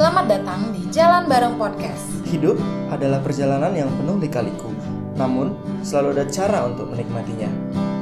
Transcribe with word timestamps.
Selamat 0.00 0.32
datang 0.32 0.72
di 0.72 0.80
Jalan 0.88 1.28
Bareng 1.28 1.60
Podcast. 1.60 2.24
Hidup 2.24 2.56
adalah 2.88 3.20
perjalanan 3.20 3.68
yang 3.76 3.92
penuh 4.00 4.16
lika-liku, 4.16 4.72
namun 5.20 5.52
selalu 5.84 6.16
ada 6.16 6.24
cara 6.24 6.64
untuk 6.64 6.88
menikmatinya. 6.88 7.52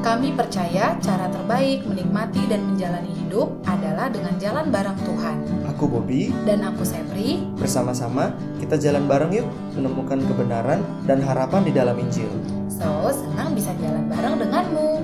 Kami 0.06 0.30
percaya 0.30 0.94
cara 1.02 1.26
terbaik 1.26 1.82
menikmati 1.82 2.46
dan 2.46 2.70
menjalani 2.70 3.10
hidup 3.18 3.50
adalah 3.66 4.06
dengan 4.14 4.38
jalan 4.38 4.70
bareng 4.70 4.94
Tuhan. 4.94 5.36
Aku 5.74 5.90
Bobby, 5.90 6.30
Dan 6.46 6.62
aku 6.62 6.86
Sepri, 6.86 7.42
bersama-sama 7.58 8.30
kita 8.62 8.78
jalan 8.78 9.10
bareng 9.10 9.34
yuk 9.34 9.50
menemukan 9.74 10.22
kebenaran 10.22 10.78
dan 11.02 11.18
harapan 11.18 11.66
di 11.66 11.74
dalam 11.74 11.98
Injil. 11.98 12.30
so 12.70 13.10
senang 13.10 13.58
bisa 13.58 13.74
jalan 13.82 14.06
bareng 14.06 14.38
denganmu. 14.38 15.02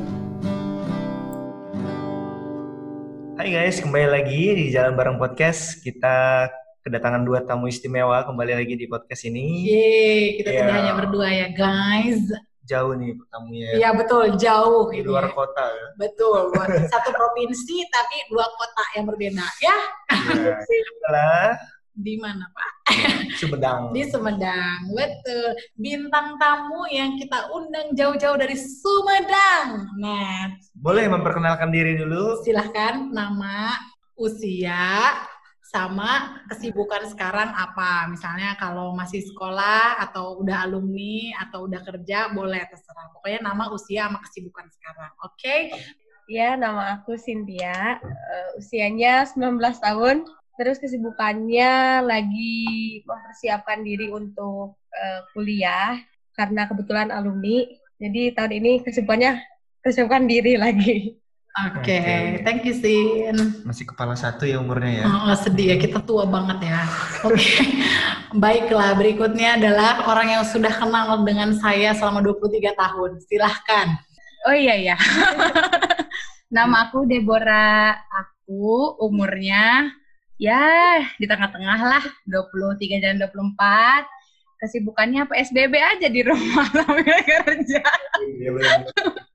Hai 3.34 3.50
guys, 3.50 3.82
kembali 3.82 4.08
lagi 4.14 4.42
di 4.54 4.64
Jalan 4.70 4.94
Bareng 4.94 5.18
Podcast. 5.18 5.82
Kita 5.82 6.46
kedatangan 6.84 7.24
dua 7.24 7.40
tamu 7.40 7.64
istimewa 7.64 8.20
kembali 8.22 8.52
lagi 8.54 8.76
di 8.76 8.84
podcast 8.84 9.24
ini. 9.24 9.64
Yeay, 9.64 10.22
kita 10.36 10.48
Iya. 10.48 10.60
tidak 10.60 10.74
hanya 10.76 10.92
berdua 10.94 11.28
ya 11.28 11.48
guys. 11.50 12.20
Jauh 12.64 12.92
nih 12.92 13.12
tamunya 13.28 13.76
Iya 13.76 13.90
betul, 13.92 14.36
jauh 14.36 14.88
di 14.88 15.00
ini. 15.00 15.08
luar 15.08 15.32
kota 15.32 15.64
ya. 15.64 15.86
Betul, 15.96 16.38
luar 16.52 16.68
satu 16.84 17.08
provinsi 17.10 17.88
tapi 17.88 18.16
dua 18.28 18.44
kota 18.46 18.84
yang 18.94 19.04
berbeda 19.04 19.44
ya. 19.58 19.78
Ya, 20.44 20.56
adalah 21.00 21.56
Di 21.94 22.18
mana 22.18 22.42
Pak? 22.50 22.70
Sumedang. 23.40 23.94
Di 23.94 24.02
Sumedang, 24.04 24.90
betul. 24.90 25.48
Bintang 25.74 26.34
tamu 26.36 26.84
yang 26.90 27.14
kita 27.14 27.46
undang 27.48 27.94
jauh-jauh 27.94 28.34
dari 28.34 28.56
Sumedang. 28.58 29.88
Nah, 29.96 30.52
Boleh 30.74 31.06
memperkenalkan 31.06 31.70
diri 31.70 31.94
dulu? 31.94 32.42
silahkan 32.42 33.08
nama, 33.08 33.78
usia, 34.18 35.14
sama 35.74 36.38
kesibukan 36.46 37.02
sekarang 37.10 37.50
apa. 37.50 38.06
Misalnya 38.06 38.54
kalau 38.54 38.94
masih 38.94 39.26
sekolah 39.26 39.98
atau 39.98 40.38
udah 40.38 40.62
alumni 40.62 41.34
atau 41.42 41.66
udah 41.66 41.82
kerja 41.82 42.30
boleh 42.30 42.62
terserah. 42.70 43.10
Pokoknya 43.10 43.42
nama, 43.42 43.74
usia, 43.74 44.06
sama 44.06 44.22
kesibukan 44.22 44.70
sekarang. 44.70 45.10
Oke? 45.26 45.74
Ya, 46.30 46.54
nama 46.54 46.94
aku 46.94 47.18
Cynthia. 47.18 47.98
Eh, 47.98 48.48
usianya 48.62 49.26
19 49.26 49.58
tahun. 49.82 50.22
Terus 50.54 50.78
kesibukannya 50.78 52.06
lagi 52.06 53.02
mempersiapkan 53.02 53.82
diri 53.82 54.14
untuk 54.14 54.78
eh, 54.94 55.26
kuliah 55.34 55.98
karena 56.38 56.70
kebetulan 56.70 57.10
alumni. 57.10 57.66
Jadi 57.98 58.30
tahun 58.30 58.62
ini 58.62 58.72
kesibukannya 58.86 59.42
persiapkan 59.82 60.30
diri 60.30 60.54
lagi. 60.54 61.23
Oke, 61.54 62.02
thank 62.42 62.66
you 62.66 62.74
Sin. 62.74 63.62
Masih 63.62 63.86
kepala 63.86 64.18
satu 64.18 64.42
ya 64.42 64.58
umurnya 64.58 65.02
ya. 65.02 65.04
Oh, 65.06 65.30
sedih 65.38 65.70
ya, 65.70 65.76
kita 65.78 66.02
tua 66.02 66.26
banget 66.26 66.66
ya. 66.66 66.82
Oke, 67.22 67.62
baiklah 68.42 68.98
berikutnya 68.98 69.62
adalah 69.62 70.02
orang 70.10 70.34
yang 70.34 70.42
sudah 70.42 70.74
kenal 70.74 71.22
dengan 71.22 71.54
saya 71.54 71.94
selama 71.94 72.26
23 72.26 72.74
tahun. 72.74 73.10
Silahkan. 73.30 73.86
Oh 74.50 74.54
iya 74.54 74.74
ya. 74.82 74.96
Nama 76.58 76.90
aku 76.90 77.06
Deborah. 77.06 78.02
Aku 78.02 78.98
umurnya 78.98 79.94
ya 80.42 81.00
di 81.22 81.26
tengah-tengah 81.30 81.80
lah, 81.86 82.04
23 82.26 82.98
dan 82.98 83.14
24. 83.22 84.02
Kesibukannya 84.58 85.22
PSBB 85.30 85.74
aja 85.78 86.10
di 86.10 86.20
rumah 86.26 86.66
sambil 86.82 87.14
kerja. 87.22 87.82
Iya. 88.42 88.50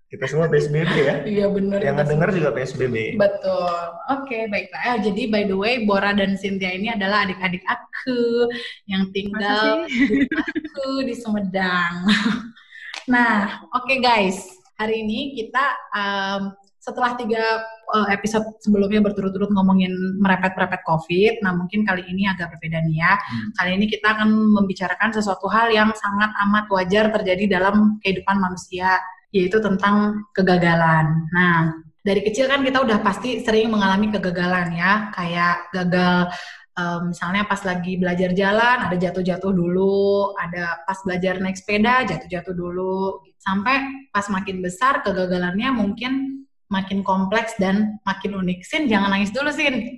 Kita 0.09 0.25
semua 0.25 0.49
PSBB 0.49 0.93
ya. 1.05 1.15
Iya 1.37 1.45
benar. 1.53 1.79
Yang 1.85 1.97
dengar 2.09 2.29
juga 2.33 2.49
PSBB. 2.57 3.13
Betul. 3.13 3.77
Oke, 4.09 4.49
baiklah. 4.49 4.81
Eh, 4.89 4.97
jadi 5.05 5.21
by 5.29 5.43
the 5.45 5.53
way, 5.53 5.85
Bora 5.85 6.17
dan 6.17 6.33
Cynthia 6.33 6.73
ini 6.73 6.89
adalah 6.89 7.29
adik-adik 7.29 7.61
aku 7.69 8.49
yang 8.89 9.13
tinggal 9.13 9.85
di 9.85 10.25
aku 10.25 11.05
di 11.05 11.13
Sumedang. 11.13 12.09
nah, 13.13 13.61
oke 13.69 14.01
guys. 14.01 14.49
Hari 14.81 15.05
ini 15.05 15.37
kita 15.37 15.65
em, 15.93 16.57
setelah 16.81 17.13
tiga 17.13 17.61
eh, 17.93 18.07
episode 18.09 18.49
sebelumnya 18.65 19.05
berturut-turut 19.05 19.53
ngomongin 19.53 19.93
merepet-merepet 20.25 20.81
COVID, 20.89 21.45
nah 21.45 21.53
mungkin 21.53 21.85
kali 21.85 22.01
ini 22.09 22.25
agak 22.25 22.57
berbeda 22.57 22.81
nih 22.81 22.97
ya. 22.97 23.13
Hmm. 23.13 23.49
Kali 23.61 23.71
ini 23.77 23.85
kita 23.85 24.17
akan 24.17 24.57
membicarakan 24.57 25.13
sesuatu 25.13 25.45
hal 25.53 25.69
yang 25.69 25.93
sangat 25.93 26.33
amat 26.49 26.65
wajar 26.73 27.13
terjadi 27.13 27.61
dalam 27.61 28.01
kehidupan 28.01 28.41
manusia, 28.41 28.97
yaitu 29.29 29.61
tentang 29.61 30.25
kegagalan. 30.33 31.29
Nah, 31.29 31.73
dari 32.01 32.25
kecil 32.25 32.49
kan 32.49 32.65
kita 32.65 32.81
udah 32.81 33.03
pasti 33.05 33.43
sering 33.43 33.69
mengalami 33.69 34.09
kegagalan 34.09 34.73
ya, 34.73 35.13
kayak 35.13 35.69
gagal 35.75 36.31
em, 36.73 37.01
misalnya 37.13 37.43
pas 37.45 37.61
lagi 37.61 37.99
belajar 37.99 38.31
jalan 38.33 38.77
ada 38.87 38.95
jatuh-jatuh 38.97 39.51
dulu, 39.53 40.33
ada 40.39 40.81
pas 40.87 40.97
belajar 41.05 41.37
naik 41.37 41.59
sepeda 41.59 42.07
jatuh-jatuh 42.07 42.55
dulu, 42.55 43.21
sampai 43.37 44.09
pas 44.09 44.25
makin 44.31 44.63
besar 44.63 45.05
kegagalannya 45.05 45.69
mungkin 45.75 46.45
makin 46.69 47.01
kompleks 47.01 47.57
dan 47.57 47.97
makin 48.05 48.37
unik. 48.37 48.61
Sin, 48.61 48.85
jangan 48.85 49.09
nangis 49.09 49.33
dulu, 49.33 49.49
Sin. 49.49 49.73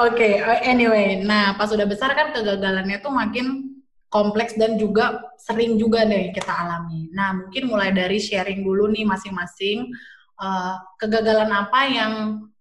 Oke, 0.00 0.40
uh, 0.40 0.60
anyway, 0.64 1.20
nah 1.20 1.52
pas 1.52 1.68
udah 1.68 1.84
besar 1.84 2.16
kan 2.16 2.32
kegagalannya 2.32 2.96
tuh 3.04 3.12
makin 3.12 3.71
kompleks 4.12 4.52
dan 4.60 4.76
juga 4.76 5.32
sering 5.40 5.80
juga 5.80 6.04
deh 6.04 6.30
kita 6.36 6.52
alami. 6.52 7.08
Nah, 7.16 7.32
mungkin 7.32 7.72
mulai 7.72 7.96
dari 7.96 8.20
sharing 8.20 8.60
dulu 8.60 8.92
nih 8.92 9.08
masing-masing 9.08 9.88
uh, 10.36 10.76
kegagalan 11.00 11.48
apa 11.48 11.80
yang 11.88 12.12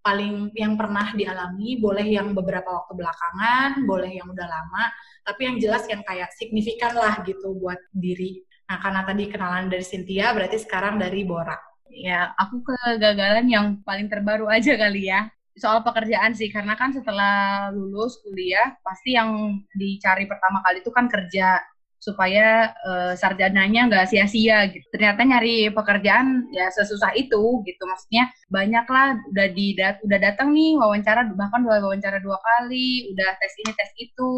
paling 0.01 0.49
yang 0.57 0.79
pernah 0.79 1.13
dialami, 1.13 1.77
boleh 1.77 2.07
yang 2.07 2.33
beberapa 2.33 2.71
waktu 2.71 2.97
belakangan, 2.97 3.85
boleh 3.85 4.17
yang 4.17 4.31
udah 4.31 4.47
lama, 4.49 4.89
tapi 5.21 5.45
yang 5.45 5.61
jelas 5.61 5.85
yang 5.91 6.01
kayak 6.01 6.33
signifikan 6.33 6.97
lah 6.97 7.21
gitu 7.21 7.53
buat 7.59 7.77
diri. 7.93 8.41
Nah, 8.71 8.79
karena 8.79 9.03
tadi 9.03 9.27
kenalan 9.27 9.67
dari 9.67 9.85
Cynthia, 9.85 10.31
berarti 10.31 10.57
sekarang 10.57 10.97
dari 10.97 11.21
Bora. 11.27 11.59
Ya, 11.91 12.31
aku 12.39 12.63
kegagalan 12.63 13.51
yang 13.51 13.83
paling 13.83 14.07
terbaru 14.07 14.47
aja 14.47 14.79
kali 14.79 15.11
ya. 15.11 15.27
Soal 15.61 15.79
pekerjaan 15.85 16.33
sih, 16.33 16.49
karena 16.49 16.73
kan 16.73 16.89
setelah 16.89 17.69
lulus 17.69 18.17
kuliah, 18.25 18.73
pasti 18.81 19.13
yang 19.13 19.61
dicari 19.77 20.25
pertama 20.25 20.57
kali 20.65 20.81
itu 20.81 20.89
kan 20.89 21.05
kerja 21.05 21.61
supaya 22.01 22.73
eh, 22.89 23.13
sarjananya 23.13 23.81
nggak 23.89 24.05
sia-sia 24.09 24.65
gitu. 24.73 24.85
Ternyata 24.89 25.21
nyari 25.21 25.69
pekerjaan 25.69 26.49
ya 26.49 26.65
sesusah 26.73 27.13
itu 27.13 27.61
gitu. 27.69 27.83
Maksudnya 27.85 28.33
banyak 28.49 28.85
lah 28.89 29.07
udah 29.29 29.47
di 29.53 29.77
udah 29.77 30.19
datang 30.19 30.49
nih 30.57 30.81
wawancara 30.81 31.29
bahkan 31.37 31.61
dua 31.61 31.77
wawancara 31.85 32.17
dua 32.25 32.37
kali, 32.41 33.13
udah 33.13 33.29
tes 33.37 33.53
ini 33.61 33.71
tes 33.77 33.91
itu. 34.01 34.33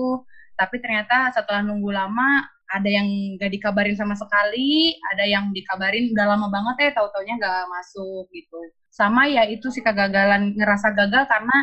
Tapi 0.59 0.75
ternyata 0.83 1.31
setelah 1.33 1.63
nunggu 1.63 1.89
lama 1.95 2.43
ada 2.67 2.89
yang 2.89 3.07
nggak 3.39 3.51
dikabarin 3.55 3.95
sama 3.95 4.15
sekali, 4.19 4.97
ada 5.15 5.23
yang 5.23 5.55
dikabarin 5.55 6.11
udah 6.11 6.25
lama 6.35 6.47
banget 6.51 6.75
ya, 6.91 6.99
tahu-taunya 6.99 7.33
nggak 7.39 7.63
masuk 7.71 8.27
gitu. 8.35 8.59
Sama 8.93 9.25
ya 9.25 9.49
itu 9.49 9.73
sih 9.73 9.81
kegagalan 9.81 10.53
ngerasa 10.53 10.93
gagal 10.93 11.25
karena 11.25 11.57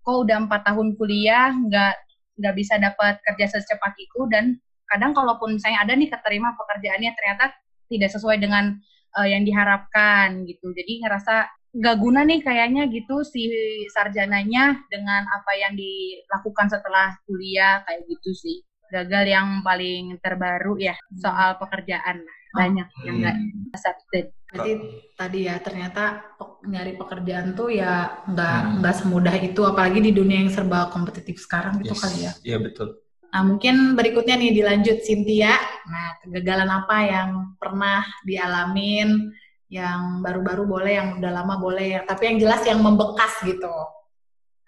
kok 0.00 0.16
udah 0.24 0.36
empat 0.48 0.64
tahun 0.72 0.96
kuliah 0.96 1.52
nggak 1.52 1.94
nggak 2.40 2.54
bisa 2.56 2.80
dapat 2.80 3.20
kerja 3.20 3.60
secepat 3.60 3.92
itu. 4.00 4.24
Dan 4.32 4.56
kadang 4.88 5.12
kalaupun 5.12 5.60
misalnya 5.60 5.84
ada 5.84 5.92
nih 5.92 6.08
keterima 6.08 6.56
pekerjaannya 6.56 7.12
ternyata 7.12 7.52
tidak 7.92 8.08
sesuai 8.16 8.40
dengan 8.40 8.72
eh, 9.20 9.28
yang 9.36 9.44
diharapkan 9.44 10.48
gitu. 10.48 10.72
Jadi 10.72 11.04
ngerasa 11.04 11.52
nggak 11.76 11.96
guna 12.00 12.24
nih 12.24 12.40
kayaknya 12.40 12.88
gitu 12.88 13.20
si 13.20 13.52
sarjananya 13.92 14.80
dengan 14.88 15.28
apa 15.28 15.52
yang 15.56 15.76
dilakukan 15.76 16.72
setelah 16.72 17.20
kuliah 17.28 17.84
kayak 17.84 18.08
gitu 18.08 18.32
sih. 18.32 18.56
Gagal 18.88 19.24
yang 19.28 19.48
paling 19.60 20.16
terbaru 20.24 20.80
ya 20.80 20.96
soal 21.20 21.60
pekerjaan 21.60 22.24
banyak 22.52 22.88
yang 23.04 23.16
nggak 23.20 23.36
accepted. 23.72 24.24
Berarti 24.52 24.72
tadi 25.16 25.38
ya 25.48 25.56
ternyata 25.64 26.20
nyari 26.68 26.92
pekerjaan 26.94 27.56
tuh 27.56 27.72
ya 27.72 28.22
nggak 28.28 28.58
Hmm. 28.62 28.72
nggak 28.84 28.94
semudah 29.00 29.34
itu, 29.40 29.60
apalagi 29.64 30.04
di 30.04 30.12
dunia 30.12 30.44
yang 30.44 30.52
serba 30.52 30.92
kompetitif 30.92 31.40
sekarang 31.40 31.80
gitu 31.80 31.96
kali 31.96 32.28
ya. 32.28 32.32
Iya 32.44 32.58
betul. 32.60 33.00
Nah 33.32 33.40
mungkin 33.48 33.96
berikutnya 33.96 34.36
nih 34.36 34.52
dilanjut 34.52 35.00
Cynthia. 35.02 35.56
Nah 35.88 36.20
kegagalan 36.20 36.68
apa 36.68 36.96
yang 37.00 37.28
pernah 37.56 38.04
dialamin? 38.28 39.32
Yang 39.72 40.00
baru-baru 40.20 40.68
boleh, 40.68 40.92
yang 41.00 41.08
udah 41.16 41.32
lama 41.32 41.56
boleh, 41.56 41.96
yang- 41.96 42.04
tapi 42.04 42.28
yang 42.28 42.36
jelas 42.44 42.60
yang 42.68 42.84
membekas 42.84 43.40
gitu. 43.40 43.72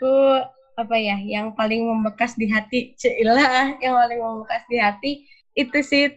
Aku 0.01 0.41
apa 0.81 0.97
ya 0.97 1.21
yang 1.21 1.53
paling 1.53 1.85
membekas 1.85 2.35
di 2.41 2.49
hati 2.49 2.97
Cila 2.97 3.77
yang 3.85 3.95
paling 3.95 4.19
membekas 4.19 4.63
di 4.67 4.77
hati 4.81 5.13
itu 5.55 5.79
sih 5.85 6.09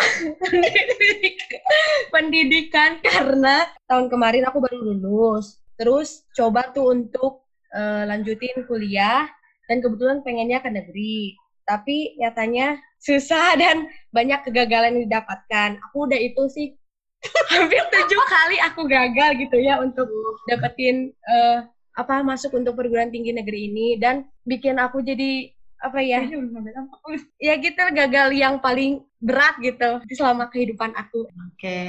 pendidikan 2.14 2.98
karena 3.00 3.68
tahun 3.86 4.10
kemarin 4.10 4.44
aku 4.48 4.58
baru 4.60 4.78
lulus. 4.82 5.60
Terus 5.80 6.28
coba 6.36 6.68
tuh 6.76 6.92
untuk 6.92 7.48
eh, 7.72 8.04
lanjutin 8.04 8.68
kuliah 8.68 9.24
dan 9.70 9.80
kebetulan 9.80 10.20
pengennya 10.20 10.60
ke 10.60 10.68
negeri. 10.68 11.38
Tapi 11.64 12.18
nyatanya 12.18 12.76
susah 13.00 13.56
dan 13.62 13.88
banyak 14.12 14.44
kegagalan 14.44 15.00
yang 15.00 15.04
didapatkan. 15.08 15.80
Aku 15.90 16.10
udah 16.10 16.20
itu 16.20 16.42
sih 16.52 16.66
hampir 17.52 17.84
tujuh 17.92 18.22
kali 18.32 18.56
aku 18.64 18.88
gagal 18.88 19.36
gitu 19.36 19.56
ya 19.60 19.76
untuk 19.80 20.08
dapetin 20.48 21.12
eh, 21.12 21.58
apa 21.96 22.24
masuk 22.24 22.56
untuk 22.56 22.76
perguruan 22.76 23.12
tinggi 23.12 23.32
negeri 23.32 23.72
ini. 23.72 23.96
Dan 23.96 24.28
bikin 24.44 24.76
aku 24.76 25.00
jadi 25.00 25.48
apa 25.80 25.98
ya 26.04 26.20
ya 27.46 27.54
gitu 27.56 27.82
gagal 27.96 28.28
yang 28.36 28.60
paling 28.60 29.00
berat 29.20 29.56
gitu 29.64 30.00
selama 30.12 30.48
kehidupan 30.52 30.92
aku 30.92 31.24
oke 31.28 31.80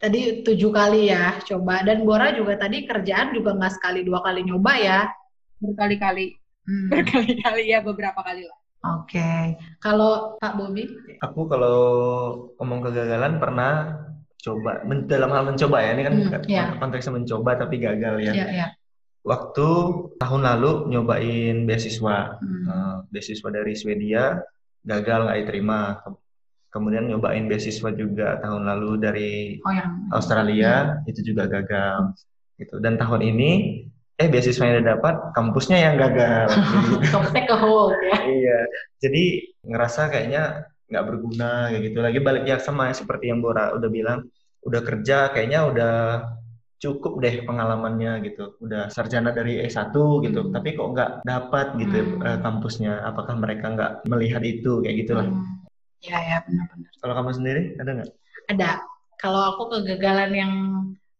tadi 0.00 0.42
tujuh 0.42 0.70
kali 0.72 1.12
ya 1.12 1.36
coba 1.44 1.84
dan 1.84 2.08
Bora 2.08 2.32
juga 2.32 2.56
tadi 2.56 2.88
kerjaan 2.88 3.36
juga 3.36 3.52
nggak 3.52 3.74
sekali 3.76 4.00
dua 4.04 4.24
kali 4.24 4.48
nyoba 4.48 4.72
ya 4.80 5.00
berkali-kali 5.60 6.38
hmm. 6.64 6.88
berkali-kali 6.88 7.62
ya 7.68 7.84
beberapa 7.84 8.20
kali 8.24 8.48
lah 8.48 8.58
Oke, 8.78 9.18
okay. 9.18 9.58
kalau 9.82 10.38
Pak 10.38 10.54
Bobi? 10.54 10.86
Aku 11.18 11.50
kalau 11.50 11.82
ngomong 12.62 12.78
kegagalan 12.86 13.42
pernah 13.42 13.90
coba 14.38 14.86
dalam 15.10 15.34
hal 15.34 15.50
mencoba 15.50 15.82
ya 15.82 15.90
ini 15.98 16.02
kan 16.06 16.14
hmm, 16.14 16.46
yeah. 16.46 16.70
konteksnya 16.78 17.18
mencoba 17.18 17.58
tapi 17.58 17.82
gagal 17.82 18.22
ya. 18.22 18.30
Yeah, 18.30 18.48
yeah. 18.54 18.70
Waktu 19.28 19.68
tahun 20.16 20.40
lalu 20.40 20.88
nyobain 20.88 21.68
beasiswa, 21.68 22.40
hmm. 22.40 22.64
uh, 22.64 22.96
beasiswa 23.12 23.48
dari 23.52 23.76
Swedia 23.76 24.40
gagal 24.88 25.28
nggak 25.28 25.38
diterima. 25.44 26.00
Kemudian 26.72 27.08
nyobain 27.12 27.44
beasiswa 27.44 27.92
juga 27.92 28.40
tahun 28.40 28.64
lalu 28.64 28.90
dari 28.96 29.32
oh, 29.60 29.72
yang... 29.72 30.08
Australia 30.16 31.04
hmm. 31.04 31.10
itu 31.12 31.20
juga 31.20 31.44
gagal. 31.44 32.16
Gitu. 32.56 32.80
Dan 32.80 32.96
tahun 32.96 33.20
ini 33.20 33.84
eh 34.18 34.26
beasiswa 34.26 34.66
yang 34.66 34.82
dapat 34.82 35.14
kampusnya 35.30 35.78
yang 35.78 35.94
gagal 35.94 36.50
kampusnya 37.14 37.46
ke 37.46 37.54
hold 37.54 37.94
ya 38.02 38.18
iya 38.26 38.58
jadi 38.98 39.46
ngerasa 39.62 40.10
kayaknya 40.10 40.66
nggak 40.90 41.04
berguna 41.06 41.70
kayak 41.70 41.82
gitu 41.86 41.98
lagi 42.02 42.18
balik 42.18 42.44
ya 42.50 42.58
sama 42.58 42.90
seperti 42.90 43.30
yang 43.30 43.38
Bora 43.38 43.70
udah 43.78 43.86
bilang 43.86 44.26
udah 44.66 44.82
kerja 44.82 45.30
kayaknya 45.30 45.70
udah 45.70 45.94
cukup 46.78 47.18
deh 47.18 47.42
pengalamannya 47.42 48.22
gitu. 48.24 48.54
Udah 48.62 48.86
sarjana 48.88 49.34
dari 49.34 49.62
E1 49.66 49.90
gitu. 50.24 50.40
Hmm. 50.46 50.52
tapi 50.54 50.78
kok 50.78 50.88
nggak 50.94 51.10
dapat 51.26 51.66
gitu 51.82 51.98
hmm. 51.98 52.22
Eh, 52.24 52.38
kampusnya? 52.40 53.02
Apakah 53.04 53.34
mereka 53.38 53.74
nggak 53.74 53.92
melihat 54.06 54.42
itu? 54.46 54.82
Kayak 54.82 54.96
gitulah. 55.04 55.26
Hmm. 55.26 55.44
ya 55.98 56.18
ya 56.22 56.38
benar-benar. 56.46 56.90
Kalau 57.02 57.14
kamu 57.18 57.30
sendiri 57.34 57.62
ada 57.82 57.90
nggak? 57.98 58.10
Ada. 58.54 58.70
Kalau 59.18 59.40
aku 59.54 59.62
kegagalan 59.74 60.30
yang 60.30 60.52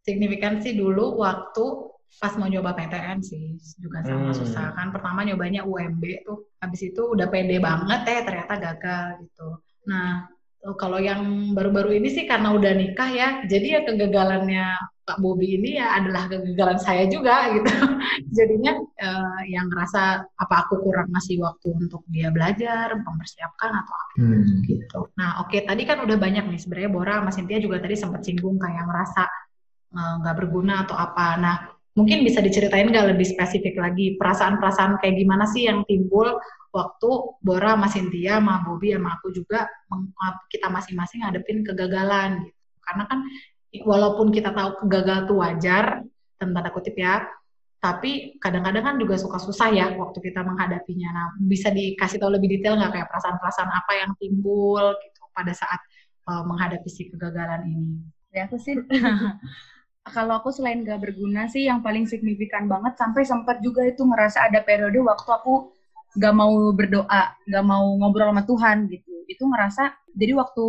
signifikan 0.07 0.63
sih 0.63 0.79
dulu 0.79 1.19
waktu 1.19 1.91
pas 2.23 2.33
mau 2.39 2.47
nyoba 2.47 2.71
PTN 2.79 3.19
sih. 3.19 3.59
Juga 3.75 4.07
sama 4.07 4.31
hmm. 4.31 4.39
susah. 4.39 4.71
Kan 4.79 4.95
pertama 4.95 5.27
nyobanya 5.27 5.67
UMB 5.67 6.03
tuh. 6.23 6.47
Habis 6.63 6.95
itu 6.95 7.01
udah 7.11 7.27
pede 7.27 7.59
banget 7.59 8.07
eh 8.07 8.21
ternyata 8.23 8.55
gagal 8.55 9.27
gitu. 9.27 9.59
Nah 9.91 10.38
kalau 10.75 10.99
yang 10.99 11.55
baru-baru 11.55 12.03
ini 12.03 12.11
sih 12.11 12.27
karena 12.27 12.51
udah 12.51 12.71
nikah 12.75 13.09
ya 13.09 13.27
jadi 13.47 13.79
ya 13.79 13.81
kegagalannya 13.87 14.75
Pak 15.09 15.25
Bobi 15.25 15.57
ini 15.57 15.81
ya 15.81 15.97
adalah 15.97 16.29
kegagalan 16.29 16.77
saya 16.77 17.09
juga 17.09 17.41
gitu. 17.57 17.73
Jadinya 18.29 18.77
uh, 18.77 19.41
yang 19.49 19.65
ngerasa 19.65 20.21
apa 20.21 20.55
aku 20.69 20.85
kurang 20.85 21.09
ngasih 21.09 21.41
waktu 21.41 21.73
untuk 21.73 22.05
dia 22.13 22.29
belajar 22.29 22.93
mempersiapkan 22.93 23.73
atau 23.73 23.93
apa 23.97 24.13
hmm. 24.21 24.61
gitu. 24.69 25.09
Nah 25.17 25.41
oke 25.41 25.49
okay, 25.49 25.65
tadi 25.65 25.89
kan 25.89 26.05
udah 26.05 26.13
banyak 26.13 26.45
nih 26.45 26.61
sebenarnya 26.61 26.91
Bora 26.93 27.25
sama 27.25 27.33
Cynthia 27.33 27.57
juga 27.57 27.81
tadi 27.81 27.97
sempat 27.97 28.21
singgung 28.21 28.61
kayak 28.61 28.85
ngerasa 28.85 29.23
eh, 29.97 30.13
nggak 30.21 30.35
berguna 30.37 30.85
atau 30.85 30.93
apa. 30.93 31.27
Nah 31.41 31.55
Mungkin 31.99 32.23
bisa 32.23 32.39
diceritain 32.39 32.87
nggak 32.87 33.11
lebih 33.11 33.27
spesifik 33.27 33.75
lagi 33.75 34.15
perasaan-perasaan 34.15 35.03
kayak 35.03 35.19
gimana 35.19 35.43
sih 35.51 35.67
yang 35.67 35.83
timbul 35.83 36.39
waktu 36.71 37.09
Bora 37.43 37.75
sama 37.75 37.91
Cynthia 37.91 38.39
sama 38.39 38.63
Bobby 38.63 38.95
sama 38.95 39.19
aku 39.19 39.35
juga 39.35 39.67
kita 40.47 40.71
masing-masing 40.71 41.27
ngadepin 41.27 41.67
kegagalan 41.67 42.47
gitu. 42.47 42.59
Karena 42.79 43.03
kan 43.05 43.19
walaupun 43.83 44.31
kita 44.31 44.55
tahu 44.55 44.87
kegagal 44.87 45.27
itu 45.27 45.33
wajar, 45.37 45.85
tanda 46.39 46.71
kutip 46.71 46.95
ya, 46.95 47.27
tapi 47.79 48.35
kadang-kadang 48.41 48.83
kan 48.83 48.95
juga 48.99 49.15
suka 49.15 49.37
susah 49.39 49.69
ya 49.71 49.87
waktu 49.93 50.19
kita 50.19 50.41
menghadapinya. 50.43 51.09
Nah, 51.11 51.27
bisa 51.43 51.69
dikasih 51.69 52.17
tahu 52.17 52.31
lebih 52.35 52.59
detail 52.59 52.79
nggak 52.79 52.91
kayak 52.95 53.07
perasaan-perasaan 53.11 53.69
apa 53.69 53.91
yang 53.99 54.11
timbul 54.17 54.95
gitu 54.99 55.21
pada 55.35 55.53
saat 55.53 55.79
uh, 56.27 56.43
menghadapi 56.47 56.89
si 56.89 57.07
kegagalan 57.11 57.67
ini? 57.67 58.03
Ya 58.29 58.45
aku 58.45 58.61
sih 58.61 58.77
kalau 60.07 60.39
aku 60.39 60.49
selain 60.49 60.81
gak 60.81 61.03
berguna 61.03 61.45
sih 61.51 61.67
yang 61.67 61.83
paling 61.83 62.07
signifikan 62.07 62.65
banget 62.65 62.95
sampai 62.97 63.23
sempat 63.27 63.59
juga 63.59 63.85
itu 63.85 64.01
ngerasa 64.01 64.47
ada 64.49 64.63
periode 64.63 64.97
waktu 65.03 65.29
aku 65.29 65.75
gak 66.17 66.33
mau 66.33 66.73
berdoa, 66.73 67.23
gak 67.45 67.65
mau 67.65 67.85
ngobrol 67.99 68.33
sama 68.33 68.43
Tuhan 68.47 68.77
gitu. 68.89 69.13
Itu 69.29 69.45
ngerasa, 69.45 69.93
jadi 70.19 70.35
waktu, 70.35 70.65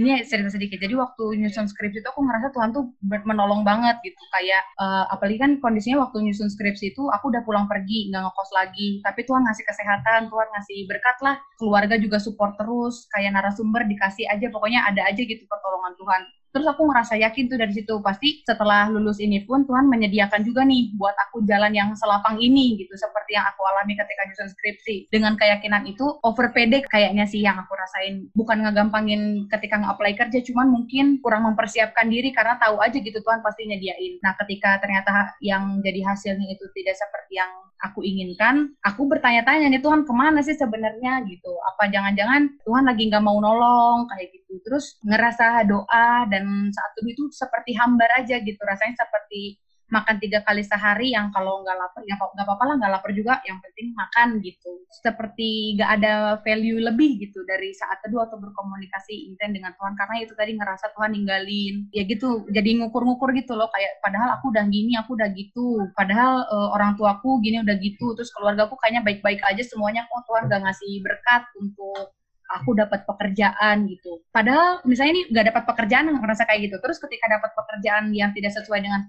ini 0.00 0.24
cerita 0.24 0.48
sedikit, 0.48 0.80
jadi 0.80 0.96
waktu 0.96 1.36
nyusun 1.44 1.68
skripsi 1.68 2.00
itu 2.00 2.08
aku 2.08 2.24
ngerasa 2.24 2.48
Tuhan 2.56 2.72
tuh 2.72 2.88
menolong 3.04 3.60
banget 3.68 4.00
gitu. 4.00 4.16
Kayak, 4.32 4.64
uh, 4.80 5.04
apalagi 5.12 5.36
kan 5.36 5.60
kondisinya 5.60 6.08
waktu 6.08 6.24
nyusun 6.24 6.48
skripsi 6.48 6.96
itu 6.96 7.02
aku 7.12 7.28
udah 7.28 7.44
pulang 7.44 7.68
pergi, 7.68 8.08
gak 8.08 8.24
ngekos 8.24 8.50
lagi. 8.56 8.88
Tapi 9.04 9.20
Tuhan 9.28 9.44
ngasih 9.44 9.64
kesehatan, 9.68 10.20
Tuhan 10.32 10.48
ngasih 10.56 10.78
berkat 10.88 11.16
lah. 11.20 11.36
Keluarga 11.60 11.94
juga 12.00 12.16
support 12.16 12.56
terus, 12.56 13.04
kayak 13.12 13.36
narasumber 13.36 13.84
dikasih 13.84 14.24
aja, 14.32 14.48
pokoknya 14.48 14.88
ada 14.88 15.04
aja 15.04 15.20
gitu 15.20 15.44
pertolongan 15.44 15.92
Tuhan 16.00 16.22
terus 16.52 16.68
aku 16.68 16.84
ngerasa 16.84 17.16
yakin 17.16 17.48
tuh 17.48 17.56
dari 17.56 17.72
situ 17.72 17.96
pasti 18.04 18.44
setelah 18.44 18.92
lulus 18.92 19.18
ini 19.24 19.40
pun 19.48 19.64
Tuhan 19.64 19.88
menyediakan 19.88 20.44
juga 20.44 20.68
nih 20.68 20.92
buat 21.00 21.16
aku 21.28 21.48
jalan 21.48 21.72
yang 21.72 21.96
selapang 21.96 22.36
ini 22.36 22.76
gitu 22.76 22.92
seperti 22.92 23.40
yang 23.40 23.48
aku 23.48 23.64
alami 23.72 23.96
ketika 23.96 24.22
nyusun 24.28 24.48
skripsi 24.52 24.96
dengan 25.08 25.34
keyakinan 25.40 25.88
itu 25.88 26.04
over 26.20 26.52
pede 26.52 26.84
kayaknya 26.92 27.24
sih 27.24 27.40
yang 27.40 27.56
aku 27.56 27.72
rasain 27.72 28.28
bukan 28.36 28.61
ngegampangin 28.64 29.50
ketika 29.50 29.78
nge-apply 29.82 30.12
kerja 30.14 30.38
cuman 30.46 30.68
mungkin 30.70 31.18
kurang 31.18 31.46
mempersiapkan 31.50 32.06
diri 32.06 32.30
karena 32.30 32.56
tahu 32.56 32.78
aja 32.78 32.96
gitu 32.98 33.18
Tuhan 33.18 33.42
pasti 33.42 33.66
nyediain. 33.66 34.22
Nah 34.22 34.32
ketika 34.40 34.78
ternyata 34.78 35.34
yang 35.42 35.82
jadi 35.82 36.00
hasilnya 36.06 36.46
itu 36.54 36.64
tidak 36.72 36.96
seperti 36.96 37.38
yang 37.42 37.50
aku 37.82 38.06
inginkan 38.06 38.70
aku 38.86 39.10
bertanya-tanya 39.10 39.66
nih 39.74 39.82
Tuhan 39.82 40.06
ke 40.06 40.12
mana 40.14 40.38
sih 40.40 40.54
sebenarnya? 40.54 41.26
gitu. 41.26 41.52
Apa 41.74 41.90
jangan-jangan 41.90 42.62
Tuhan 42.62 42.84
lagi 42.86 43.02
nggak 43.10 43.24
mau 43.24 43.38
nolong 43.42 44.06
kayak 44.10 44.30
gitu. 44.32 44.62
Terus 44.62 44.98
ngerasa 45.02 45.66
doa 45.66 46.26
dan 46.30 46.70
saat 46.70 46.92
itu 47.02 47.26
seperti 47.34 47.74
hambar 47.74 48.08
aja 48.22 48.38
gitu 48.38 48.60
rasanya 48.62 48.94
seperti 49.02 49.58
makan 49.92 50.16
tiga 50.16 50.40
kali 50.40 50.64
sehari 50.64 51.12
yang 51.12 51.28
kalau 51.28 51.60
nggak 51.60 51.76
lapar 51.76 52.02
ya 52.08 52.16
nggak 52.16 52.46
apa-apa 52.48 52.64
lah 52.64 52.74
nggak 52.80 52.92
lapar 52.96 53.10
juga 53.12 53.44
yang 53.44 53.60
penting 53.60 53.92
makan 53.92 54.28
gitu. 54.40 54.72
Seperti 54.88 55.76
nggak 55.76 55.90
ada 56.00 56.14
value 56.40 56.80
lebih 56.80 57.20
gitu 57.20 57.44
dari 57.44 57.76
saat 57.76 58.00
kedua 58.00 58.24
atau 58.24 58.40
berkomunikasi 58.40 59.28
intent 59.28 59.52
dengan 59.52 59.76
Tuhan. 59.76 59.92
Karena 59.92 60.24
itu 60.24 60.32
tadi 60.32 60.56
ngerasa 60.56 60.96
Tuhan 60.96 61.12
ninggalin. 61.12 61.92
Ya 61.92 62.08
gitu 62.08 62.48
jadi 62.48 62.80
ngukur-ngukur 62.80 63.36
gitu 63.36 63.52
loh 63.52 63.68
kayak 63.68 64.00
padahal 64.00 64.40
aku 64.40 64.48
udah 64.48 64.64
gini 64.72 64.96
aku 64.96 65.12
udah 65.12 65.28
gitu. 65.36 65.84
Padahal 65.92 66.48
uh, 66.48 66.68
orang 66.72 66.96
tuaku 66.96 67.44
gini 67.44 67.60
udah 67.60 67.76
gitu. 67.76 68.16
Terus 68.16 68.32
keluarga 68.32 68.64
aku 68.64 68.80
kayaknya 68.80 69.04
baik-baik 69.04 69.44
aja 69.44 69.60
semuanya. 69.60 70.08
Kok 70.08 70.24
Tuhan 70.24 70.42
gak 70.48 70.62
ngasih 70.64 70.92
berkat 71.04 71.42
untuk 71.60 72.16
aku 72.60 72.76
dapat 72.76 73.08
pekerjaan 73.08 73.88
gitu. 73.88 74.20
Padahal 74.28 74.84
misalnya 74.84 75.12
ini 75.16 75.22
nggak 75.32 75.46
dapat 75.52 75.62
pekerjaan 75.68 76.12
ngerasa 76.12 76.44
kayak 76.44 76.68
gitu. 76.68 76.76
Terus 76.82 76.98
ketika 77.00 77.26
dapat 77.32 77.50
pekerjaan 77.56 78.12
yang 78.12 78.30
tidak 78.36 78.52
sesuai 78.52 78.80
dengan 78.84 79.08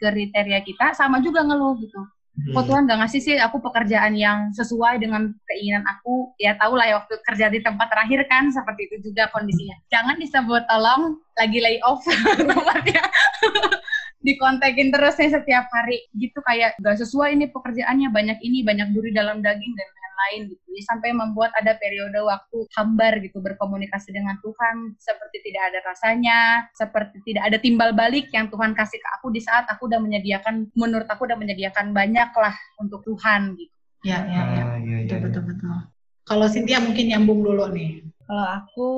kriteria 0.00 0.60
kita, 0.64 0.96
sama 0.96 1.20
juga 1.20 1.44
ngeluh 1.44 1.76
gitu. 1.82 2.00
Hmm. 2.38 2.54
Kok 2.54 2.64
Tuhan 2.70 2.82
nggak 2.86 2.98
ngasih 3.02 3.20
sih 3.20 3.34
aku 3.36 3.58
pekerjaan 3.58 4.14
yang 4.14 4.54
sesuai 4.54 5.02
dengan 5.02 5.34
keinginan 5.50 5.82
aku? 5.84 6.32
Ya 6.38 6.54
tahu 6.54 6.78
lah 6.78 6.86
ya 6.86 6.94
waktu 7.02 7.18
kerja 7.26 7.46
di 7.50 7.60
tempat 7.60 7.90
terakhir 7.90 8.24
kan 8.30 8.48
seperti 8.54 8.86
itu 8.88 9.10
juga 9.10 9.26
kondisinya. 9.34 9.76
Jangan 9.90 10.16
disebut 10.22 10.62
tolong 10.70 11.18
lagi 11.34 11.58
lay 11.58 11.82
off 11.82 12.00
tempatnya. 12.38 13.04
dikontekin 14.18 14.90
terus 14.90 15.14
nih 15.14 15.30
setiap 15.30 15.70
hari 15.70 16.02
gitu 16.18 16.42
kayak 16.42 16.74
gak 16.82 16.98
sesuai 16.98 17.38
ini 17.38 17.46
pekerjaannya 17.54 18.10
banyak 18.10 18.38
ini 18.42 18.66
banyak 18.66 18.90
duri 18.90 19.14
dalam 19.14 19.38
daging 19.38 19.74
dan 19.78 19.88
lain 20.18 20.40
gitu. 20.50 20.64
Ya, 20.74 20.82
sampai 20.90 21.10
membuat 21.14 21.54
ada 21.54 21.78
periode 21.78 22.18
waktu 22.22 22.58
hambar 22.74 23.18
gitu 23.22 23.38
berkomunikasi 23.38 24.10
dengan 24.10 24.38
Tuhan 24.42 24.98
seperti 24.98 25.42
tidak 25.46 25.62
ada 25.74 25.78
rasanya 25.86 26.38
seperti 26.74 27.22
tidak 27.26 27.50
ada 27.50 27.58
timbal 27.58 27.90
balik 27.94 28.30
yang 28.34 28.50
Tuhan 28.50 28.74
kasih 28.74 28.98
ke 28.98 29.08
aku 29.18 29.30
di 29.30 29.40
saat 29.42 29.66
aku 29.70 29.86
udah 29.86 30.02
menyediakan 30.02 30.70
menurut 30.74 31.06
aku 31.06 31.26
udah 31.26 31.38
menyediakan 31.38 31.94
banyak 31.94 32.30
lah 32.34 32.54
untuk 32.82 33.02
Tuhan 33.06 33.54
gitu. 33.58 33.74
Ya 34.06 34.22
ya 34.22 34.42
ya, 34.54 34.62
ah, 34.62 34.78
ya, 34.78 34.96
ya 35.02 35.18
betul 35.18 35.18
betul 35.26 35.42
betul. 35.50 35.74
Kalau 36.28 36.46
Cynthia 36.46 36.78
mungkin 36.78 37.08
nyambung 37.08 37.40
dulu 37.40 37.72
nih. 37.72 38.04
Kalau 38.28 38.46
aku 38.60 38.88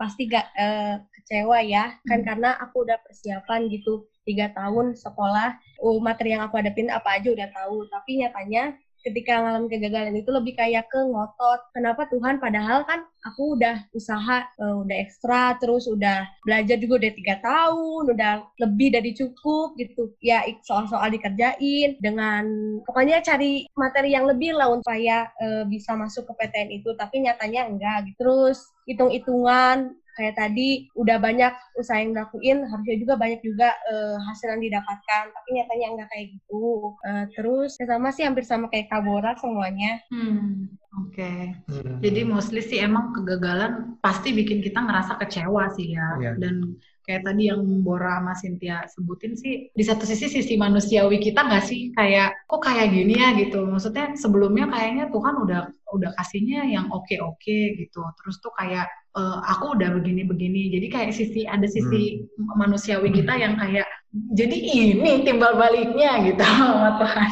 pasti 0.00 0.24
gak 0.24 0.48
uh, 0.56 0.96
kecewa 1.12 1.60
ya 1.60 1.92
kan 2.08 2.24
hmm. 2.24 2.26
karena 2.26 2.50
aku 2.56 2.88
udah 2.88 2.96
persiapan 3.04 3.68
gitu 3.68 4.08
tiga 4.24 4.48
tahun 4.56 4.96
sekolah 4.96 5.60
uh, 5.84 5.98
materi 6.00 6.32
yang 6.32 6.48
aku 6.48 6.56
hadapin 6.56 6.88
apa 6.88 7.20
aja 7.20 7.28
udah 7.28 7.48
tahu. 7.52 7.84
Tapi 7.92 8.24
nyatanya 8.24 8.72
ketika 9.06 9.40
ngalamin 9.40 9.70
kegagalan 9.70 10.16
itu 10.18 10.30
lebih 10.30 10.58
kayak 10.58 10.90
ke 10.90 10.98
ngotot. 10.98 11.60
Kenapa 11.72 12.10
Tuhan? 12.10 12.42
Padahal 12.42 12.82
kan 12.84 13.06
aku 13.24 13.58
udah 13.58 13.86
usaha, 13.94 14.46
uh, 14.58 14.76
udah 14.82 14.96
ekstra, 14.98 15.56
terus 15.62 15.86
udah 15.86 16.26
belajar 16.42 16.76
juga 16.78 17.04
udah 17.04 17.12
tiga 17.14 17.34
tahun, 17.40 18.02
udah 18.14 18.32
lebih 18.58 18.88
dari 18.94 19.10
cukup 19.14 19.78
gitu. 19.78 20.12
Ya 20.22 20.42
soal-soal 20.66 21.12
dikerjain 21.14 21.98
dengan 22.02 22.44
pokoknya 22.84 23.22
cari 23.22 23.66
materi 23.78 24.14
yang 24.14 24.26
lebih 24.26 24.56
lah 24.56 24.70
supaya 24.82 25.30
uh, 25.38 25.64
bisa 25.68 25.94
masuk 25.94 26.26
ke 26.28 26.44
PTN 26.44 26.70
itu. 26.82 26.90
Tapi 26.98 27.24
nyatanya 27.24 27.70
enggak. 27.70 27.98
Gitu. 28.10 28.16
Terus 28.18 28.58
hitung-hitungan 28.88 29.94
kayak 30.18 30.34
tadi 30.34 30.90
udah 30.98 31.22
banyak 31.22 31.54
usaha 31.78 32.02
yang 32.02 32.10
dilakuin 32.10 32.66
harusnya 32.66 32.96
juga 32.98 33.14
banyak 33.14 33.40
juga 33.46 33.70
uh, 33.86 34.18
hasil 34.26 34.58
yang 34.58 34.62
didapatkan 34.66 35.24
tapi 35.30 35.48
nyatanya 35.54 35.86
enggak 35.94 36.08
kayak 36.10 36.26
gitu 36.34 36.66
uh, 37.06 37.24
terus 37.38 37.78
ya 37.78 37.86
sama 37.86 38.10
sih 38.10 38.26
hampir 38.26 38.42
sama 38.42 38.66
kayak 38.66 38.90
Kabora 38.90 39.38
semuanya 39.38 40.02
hmm. 40.10 40.74
Oke, 40.98 41.22
okay. 41.22 41.42
hmm. 41.70 42.02
jadi 42.02 42.26
mostly 42.26 42.58
sih 42.58 42.82
emang 42.82 43.14
kegagalan 43.14 43.94
pasti 44.02 44.34
bikin 44.34 44.58
kita 44.58 44.82
ngerasa 44.82 45.14
kecewa 45.22 45.70
sih 45.78 45.94
ya, 45.94 46.18
yeah. 46.18 46.34
dan 46.34 46.74
kayak 47.08 47.24
tadi 47.24 47.48
yang 47.48 47.64
Bora 47.80 48.20
sama 48.20 48.36
Cynthia 48.36 48.84
sebutin 48.84 49.32
sih 49.32 49.72
di 49.72 49.80
satu 49.80 50.04
sisi 50.04 50.28
sisi 50.28 50.60
manusiawi 50.60 51.16
kita 51.16 51.40
nggak 51.40 51.64
sih 51.64 51.88
kayak 51.96 52.36
kok 52.44 52.60
kayak 52.60 52.92
gini 52.92 53.16
ya 53.16 53.32
gitu 53.32 53.64
maksudnya 53.64 54.12
sebelumnya 54.12 54.68
kayaknya 54.68 55.08
Tuhan 55.08 55.34
udah 55.40 55.72
udah 55.96 56.10
kasihnya 56.20 56.68
yang 56.68 56.92
oke 56.92 57.16
oke 57.16 57.58
gitu 57.80 58.04
terus 58.20 58.36
tuh 58.44 58.52
kayak 58.52 58.92
uh, 59.16 59.38
aku 59.46 59.78
udah 59.78 59.94
begini 59.96 60.26
begini 60.26 60.68
jadi 60.74 60.86
kayak 60.90 61.12
sisi 61.14 61.48
ada 61.48 61.64
sisi 61.64 62.26
hmm. 62.26 62.58
manusiawi 62.58 63.14
kita 63.14 63.32
yang 63.38 63.56
kayak 63.56 63.88
jadi 64.08 64.56
ini 64.56 65.22
timbal 65.24 65.60
baliknya 65.60 66.24
gitu 66.24 66.40
sama 66.56 66.96
Tuhan. 66.96 67.30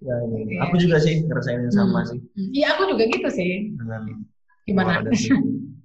Ya, 0.00 0.16
ya. 0.24 0.58
Aku 0.68 0.74
juga 0.80 0.96
sih 0.96 1.20
ngerasain 1.20 1.68
yang 1.68 1.74
sama 1.74 2.00
hmm. 2.00 2.08
sih. 2.08 2.18
Iya 2.56 2.66
aku 2.76 2.82
juga 2.96 3.04
gitu 3.12 3.28
sih. 3.28 3.76
Dengan 3.76 4.24
gimana? 4.64 5.04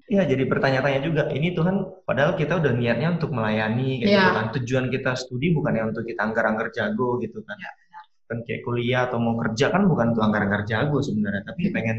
Iya, 0.09 0.25
jadi 0.25 0.43
pertanyaan-tanya 0.49 1.01
juga. 1.05 1.23
Ini 1.29 1.53
Tuhan, 1.53 2.01
padahal 2.01 2.33
kita 2.33 2.57
udah 2.57 2.73
niatnya 2.73 3.21
untuk 3.21 3.29
melayani, 3.29 4.01
gitu 4.01 4.17
ya. 4.17 4.33
kan. 4.33 4.45
Tujuan 4.57 4.89
kita 4.89 5.13
studi 5.13 5.53
bukannya 5.53 5.93
untuk 5.93 6.01
kita 6.01 6.25
anggar-anggar 6.25 6.73
jago, 6.73 7.21
gitu 7.21 7.45
kan. 7.45 7.53
Ya, 7.61 7.69
Kan 8.25 8.41
kayak 8.41 8.65
kuliah 8.65 9.05
atau 9.05 9.21
mau 9.21 9.37
kerja 9.37 9.69
kan 9.69 9.85
bukan 9.85 10.17
untuk 10.17 10.25
anggar-anggar 10.25 10.65
jago 10.65 10.97
sebenarnya, 11.05 11.45
tapi 11.45 11.69
hmm. 11.69 11.73
pengen 11.77 11.97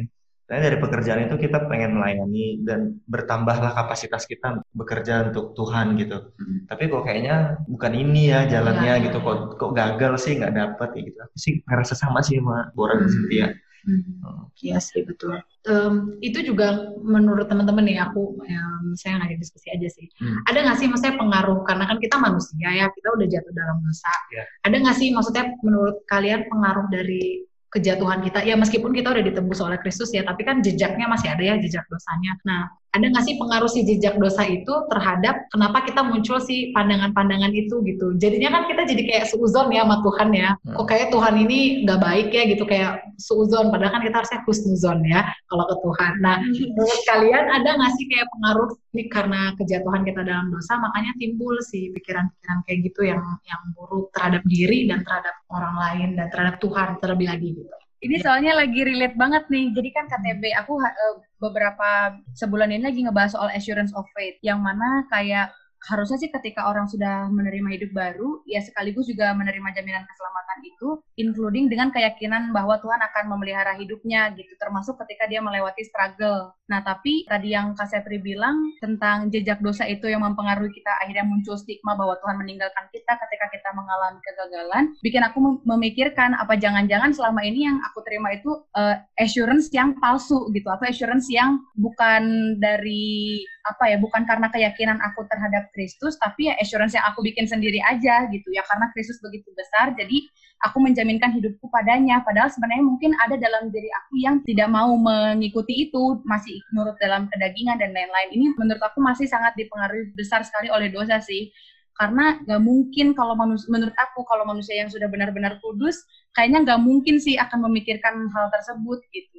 Nah, 0.50 0.58
dari 0.58 0.82
pekerjaan 0.82 1.30
itu 1.30 1.38
kita 1.38 1.70
pengen 1.70 1.94
melayani 1.94 2.66
dan 2.66 2.98
bertambahlah 3.06 3.70
kapasitas 3.70 4.26
kita 4.26 4.58
bekerja 4.74 5.30
untuk 5.30 5.54
Tuhan 5.54 5.94
gitu. 5.94 6.34
Hmm. 6.34 6.66
Tapi 6.66 6.90
kok 6.90 7.06
kayaknya 7.06 7.62
bukan 7.70 7.94
ini 7.94 8.34
ya 8.34 8.50
jalannya 8.50 8.98
ya, 8.98 9.04
gitu. 9.06 9.22
Kok 9.22 9.62
kok 9.62 9.72
gagal 9.78 10.18
sih 10.18 10.42
nggak 10.42 10.54
dapet 10.58 10.88
ya 10.98 11.00
gitu. 11.06 11.18
Aku 11.22 11.36
sih 11.38 11.52
ngerasa 11.62 11.94
sama 11.94 12.18
sih 12.26 12.42
sama 12.42 12.66
Bora 12.74 12.98
dan 12.98 13.06
hmm. 13.06 13.14
Cynthia. 13.14 13.46
Hmm. 13.80 14.02
Oh. 14.26 14.44
Iya 14.60 14.76
sih 14.82 15.06
betul. 15.06 15.40
Um, 15.64 16.18
itu 16.20 16.42
juga 16.44 16.92
menurut 17.00 17.48
teman-teman 17.48 17.86
nih 17.86 18.02
aku 18.02 18.42
yang 18.44 18.92
saya 18.98 19.22
ngajak 19.22 19.38
diskusi 19.40 19.70
aja 19.72 19.88
sih. 19.88 20.10
Hmm. 20.20 20.42
Ada 20.50 20.66
nggak 20.66 20.78
sih 20.82 20.86
maksudnya 20.90 21.16
pengaruh 21.16 21.62
karena 21.64 21.84
kan 21.88 21.98
kita 22.02 22.16
manusia 22.20 22.68
ya 22.74 22.90
kita 22.90 23.08
udah 23.14 23.26
jatuh 23.30 23.54
dalam 23.54 23.78
dosa. 23.86 24.12
Yeah. 24.34 24.46
Ada 24.68 24.76
nggak 24.82 24.96
sih 24.98 25.08
maksudnya 25.14 25.44
menurut 25.64 26.02
kalian 26.10 26.44
pengaruh 26.50 26.86
dari 26.92 27.48
kejatuhan 27.70 28.20
kita. 28.26 28.42
Ya 28.42 28.58
meskipun 28.58 28.90
kita 28.90 29.14
udah 29.14 29.24
ditebus 29.24 29.62
oleh 29.62 29.78
Kristus 29.78 30.10
ya 30.10 30.26
tapi 30.26 30.42
kan 30.42 30.60
jejaknya 30.60 31.06
masih 31.06 31.30
ada 31.30 31.42
ya 31.42 31.54
jejak 31.56 31.86
dosanya. 31.86 32.34
Nah 32.44 32.79
ada 32.90 33.06
nggak 33.06 33.22
sih 33.22 33.38
pengaruh 33.38 33.70
si 33.70 33.86
jejak 33.86 34.18
dosa 34.18 34.42
itu 34.42 34.74
terhadap 34.90 35.46
kenapa 35.54 35.86
kita 35.86 36.02
muncul 36.02 36.42
si 36.42 36.74
pandangan-pandangan 36.74 37.54
itu 37.54 37.78
gitu? 37.86 38.18
Jadinya 38.18 38.50
kan 38.58 38.62
kita 38.66 38.82
jadi 38.82 39.02
kayak 39.06 39.24
seuzon 39.30 39.70
ya 39.70 39.86
sama 39.86 40.02
Tuhan 40.02 40.28
ya. 40.34 40.50
Hmm. 40.66 40.74
kok 40.74 40.86
kayak 40.90 41.08
Tuhan 41.14 41.34
ini 41.38 41.86
nggak 41.86 42.00
baik 42.02 42.28
ya 42.34 42.42
gitu 42.50 42.64
kayak 42.66 43.14
seuzon. 43.22 43.70
Padahal 43.70 43.94
kan 43.94 44.02
kita 44.02 44.16
harusnya 44.18 44.40
husnuzon 44.42 44.98
ya 45.06 45.22
kalau 45.46 45.64
ke 45.70 45.76
Tuhan. 45.86 46.12
Nah 46.18 46.36
hmm. 46.42 46.74
menurut 46.74 47.02
kalian 47.06 47.44
ada 47.46 47.70
nggak 47.78 47.92
sih 47.94 48.06
kayak 48.10 48.26
pengaruh 48.34 48.70
nih 48.90 49.06
karena 49.06 49.40
kejatuhan 49.54 50.02
kita 50.02 50.20
dalam 50.26 50.46
dosa? 50.50 50.72
Makanya 50.82 51.12
timbul 51.22 51.54
si 51.62 51.94
pikiran-pikiran 51.94 52.58
kayak 52.66 52.78
gitu 52.90 53.00
yang 53.06 53.22
yang 53.46 53.62
buruk 53.78 54.10
terhadap 54.10 54.42
diri 54.50 54.90
dan 54.90 55.06
terhadap 55.06 55.34
orang 55.54 55.74
lain 55.78 56.08
dan 56.18 56.26
terhadap 56.34 56.58
Tuhan 56.58 56.98
terlebih 56.98 57.30
lagi 57.30 57.48
gitu 57.54 57.79
ini 58.00 58.16
soalnya 58.20 58.56
lagi 58.56 58.80
relate 58.80 59.16
banget 59.16 59.44
nih. 59.52 59.76
Jadi 59.76 59.88
kan 59.92 60.04
KTB 60.08 60.42
aku 60.56 60.80
uh, 60.80 61.16
beberapa 61.36 62.16
sebulan 62.32 62.72
ini 62.72 62.82
lagi 62.88 63.00
ngebahas 63.04 63.36
soal 63.36 63.52
assurance 63.52 63.92
of 63.92 64.08
faith 64.16 64.40
yang 64.40 64.64
mana 64.64 65.04
kayak 65.12 65.52
harusnya 65.88 66.20
sih 66.20 66.28
ketika 66.28 66.68
orang 66.68 66.84
sudah 66.84 67.32
menerima 67.32 67.68
hidup 67.80 67.90
baru, 67.96 68.44
ya 68.44 68.60
sekaligus 68.60 69.08
juga 69.08 69.32
menerima 69.32 69.72
jaminan 69.72 70.04
keselamatan 70.04 70.58
itu, 70.68 70.88
including 71.16 71.72
dengan 71.72 71.88
keyakinan 71.88 72.52
bahwa 72.52 72.76
Tuhan 72.84 73.00
akan 73.00 73.24
memelihara 73.32 73.72
hidupnya 73.80 74.28
gitu, 74.36 74.52
termasuk 74.60 75.00
ketika 75.04 75.24
dia 75.24 75.40
melewati 75.40 75.80
struggle. 75.88 76.52
Nah, 76.68 76.84
tapi 76.84 77.24
tadi 77.26 77.56
yang 77.56 77.72
Kak 77.74 77.90
Sepri 77.90 78.20
bilang 78.20 78.76
tentang 78.78 79.32
jejak 79.32 79.58
dosa 79.64 79.88
itu 79.88 80.06
yang 80.06 80.22
mempengaruhi 80.22 80.70
kita 80.70 80.92
akhirnya 81.02 81.26
muncul 81.26 81.56
stigma 81.56 81.96
bahwa 81.96 82.14
Tuhan 82.20 82.36
meninggalkan 82.38 82.86
kita 82.92 83.12
ketika 83.16 83.46
kita 83.50 83.70
mengalami 83.72 84.20
kegagalan, 84.22 84.84
bikin 85.00 85.24
aku 85.24 85.64
memikirkan 85.64 86.36
apa 86.36 86.54
jangan-jangan 86.60 87.10
selama 87.10 87.40
ini 87.42 87.66
yang 87.66 87.80
aku 87.90 88.04
terima 88.06 88.36
itu 88.36 88.52
uh, 88.76 89.00
assurance 89.18 89.72
yang 89.72 89.96
palsu 89.98 90.52
gitu, 90.52 90.68
atau 90.68 90.86
assurance 90.86 91.26
yang 91.32 91.58
bukan 91.74 92.54
dari 92.60 93.42
apa 93.66 93.92
ya, 93.92 93.96
bukan 94.00 94.24
karena 94.24 94.48
keyakinan 94.48 94.98
aku 95.04 95.24
terhadap 95.28 95.68
Kristus 95.76 96.16
tapi 96.16 96.48
ya 96.48 96.54
assurance 96.60 96.96
yang 96.96 97.04
aku 97.08 97.20
bikin 97.20 97.44
sendiri 97.44 97.80
aja 97.84 98.28
gitu 98.32 98.48
ya. 98.52 98.64
Karena 98.68 98.88
Kristus 98.96 99.20
begitu 99.20 99.52
besar 99.52 99.92
jadi 99.96 100.24
aku 100.64 100.78
menjaminkan 100.80 101.32
hidupku 101.36 101.68
padanya. 101.68 102.20
Padahal 102.24 102.48
sebenarnya 102.52 102.84
mungkin 102.84 103.12
ada 103.24 103.36
dalam 103.36 103.68
diri 103.68 103.88
aku 104.04 104.12
yang 104.20 104.40
tidak 104.44 104.68
mau 104.68 104.92
mengikuti 104.96 105.88
itu 105.88 106.20
masih 106.24 106.60
nurut 106.72 106.96
dalam 107.00 107.28
kedagingan 107.28 107.76
dan 107.80 107.92
lain-lain. 107.92 108.28
Ini 108.32 108.46
menurut 108.56 108.80
aku 108.80 109.00
masih 109.00 109.28
sangat 109.28 109.56
dipengaruhi 109.56 110.12
besar 110.16 110.44
sekali 110.44 110.72
oleh 110.72 110.88
dosa 110.92 111.20
sih 111.20 111.52
karena 111.98 112.40
nggak 112.46 112.62
mungkin 112.64 113.12
kalau 113.12 113.36
manusia 113.36 113.68
menurut 113.68 113.92
aku 113.96 114.24
kalau 114.24 114.48
manusia 114.48 114.78
yang 114.80 114.88
sudah 114.88 115.10
benar-benar 115.10 115.60
kudus 115.60 116.06
kayaknya 116.32 116.64
nggak 116.64 116.80
mungkin 116.80 117.18
sih 117.18 117.36
akan 117.36 117.68
memikirkan 117.68 118.30
hal 118.30 118.46
tersebut 118.54 119.02
gitu. 119.10 119.38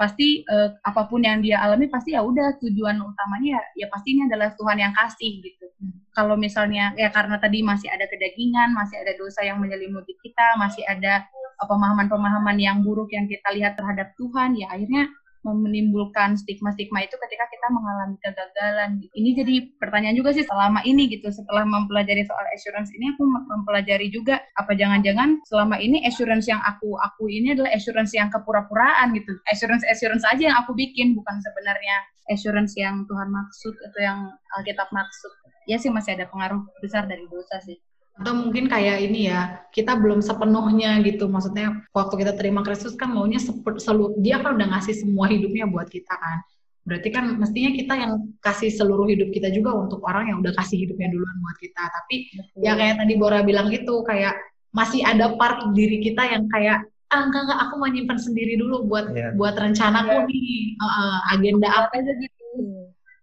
Pasti 0.00 0.42
uh, 0.48 0.72
apa 0.82 1.06
pun 1.06 1.20
yang 1.22 1.44
dia 1.44 1.60
alami 1.60 1.86
pasti 1.86 2.16
ya 2.16 2.24
udah 2.24 2.56
tujuan 2.58 2.98
utamanya 2.98 3.60
ya, 3.60 3.84
ya 3.84 3.86
pasti 3.92 4.16
ini 4.16 4.26
adalah 4.26 4.50
Tuhan 4.56 4.78
yang 4.80 4.92
kasih 4.96 5.32
gitu. 5.44 5.66
Kalau 6.10 6.34
misalnya 6.34 6.90
ya 6.98 7.12
karena 7.12 7.38
tadi 7.38 7.62
masih 7.62 7.86
ada 7.92 8.08
kedagingan 8.08 8.74
masih 8.74 8.98
ada 8.98 9.12
dosa 9.14 9.46
yang 9.46 9.62
menyelimuti 9.62 10.16
kita 10.18 10.58
masih 10.58 10.82
ada 10.88 11.28
pemahaman-pemahaman 11.60 12.56
yang 12.56 12.80
buruk 12.80 13.12
yang 13.12 13.28
kita 13.28 13.52
lihat 13.52 13.76
terhadap 13.76 14.16
Tuhan 14.16 14.56
ya 14.56 14.72
akhirnya 14.72 15.12
menimbulkan 15.44 16.36
stigma-stigma 16.36 17.04
itu 17.04 17.16
ketika 17.16 17.44
kita 17.48 17.66
mengalami 17.72 18.16
kegagalan. 18.20 19.00
Ini 19.16 19.30
jadi 19.40 19.54
pertanyaan 19.80 20.16
juga 20.16 20.36
sih 20.36 20.44
selama 20.44 20.84
ini 20.84 21.08
gitu. 21.08 21.32
Setelah 21.32 21.64
mempelajari 21.64 22.24
soal 22.28 22.44
assurance 22.52 22.92
ini 22.92 23.12
aku 23.16 23.24
mempelajari 23.24 24.12
juga 24.12 24.40
apa 24.60 24.76
jangan-jangan 24.76 25.40
selama 25.48 25.80
ini 25.80 26.04
assurance 26.04 26.44
yang 26.46 26.60
aku 26.62 26.96
aku 27.00 27.32
ini 27.32 27.56
adalah 27.56 27.72
assurance 27.72 28.12
yang 28.12 28.28
kepura-puraan 28.28 29.16
gitu. 29.16 29.32
Assurance 29.48 29.84
assurance 29.88 30.24
aja 30.28 30.52
yang 30.52 30.56
aku 30.60 30.76
bikin 30.76 31.16
bukan 31.16 31.36
sebenarnya 31.40 31.96
assurance 32.28 32.76
yang 32.76 33.08
Tuhan 33.08 33.28
maksud 33.32 33.74
atau 33.90 34.00
yang 34.00 34.18
Alkitab 34.60 34.92
maksud. 34.92 35.32
Ya 35.68 35.76
sih 35.80 35.92
masih 35.92 36.16
ada 36.18 36.28
pengaruh 36.28 36.60
besar 36.82 37.06
dari 37.08 37.24
dosa 37.28 37.60
sih 37.64 37.78
atau 38.20 38.36
mungkin 38.36 38.68
kayak 38.68 39.00
ini 39.00 39.32
ya 39.32 39.64
kita 39.72 39.96
belum 39.96 40.20
sepenuhnya 40.20 41.00
gitu 41.00 41.24
maksudnya 41.24 41.80
waktu 41.96 42.20
kita 42.20 42.36
terima 42.36 42.60
Kristus 42.60 42.92
kan 42.92 43.16
maunya 43.16 43.40
seluruh 43.80 44.20
dia 44.20 44.36
kan 44.44 44.60
udah 44.60 44.76
ngasih 44.76 44.92
semua 44.92 45.24
hidupnya 45.24 45.64
buat 45.64 45.88
kita 45.88 46.12
kan 46.12 46.44
berarti 46.84 47.08
kan 47.08 47.24
mestinya 47.40 47.72
kita 47.72 47.94
yang 47.96 48.12
kasih 48.44 48.68
seluruh 48.68 49.08
hidup 49.08 49.32
kita 49.32 49.48
juga 49.48 49.72
untuk 49.72 50.04
orang 50.04 50.28
yang 50.28 50.44
udah 50.44 50.52
kasih 50.52 50.84
hidupnya 50.84 51.08
duluan 51.08 51.32
buat 51.40 51.56
kita 51.64 51.80
tapi 51.80 52.28
Betul. 52.28 52.60
ya 52.60 52.72
kayak 52.76 52.94
tadi 53.00 53.14
Bora 53.16 53.40
bilang 53.40 53.72
gitu 53.72 54.04
kayak 54.04 54.36
masih 54.76 55.00
ada 55.00 55.32
part 55.40 55.72
diri 55.72 56.04
kita 56.04 56.20
yang 56.28 56.44
kayak 56.52 56.84
ah 57.10 57.20
enggak 57.24 57.42
enggak 57.48 57.60
aku 57.64 57.74
mau 57.80 57.88
nyimpan 57.88 58.18
sendiri 58.20 58.54
dulu 58.60 58.84
buat 58.86 59.16
yeah. 59.16 59.32
buat 59.34 59.56
rencanaku 59.56 60.12
yeah. 60.12 60.28
nih 60.28 60.60
uh, 60.78 61.18
agenda 61.34 61.68
apa 61.72 61.94
aja 61.96 62.12
gitu 62.20 62.44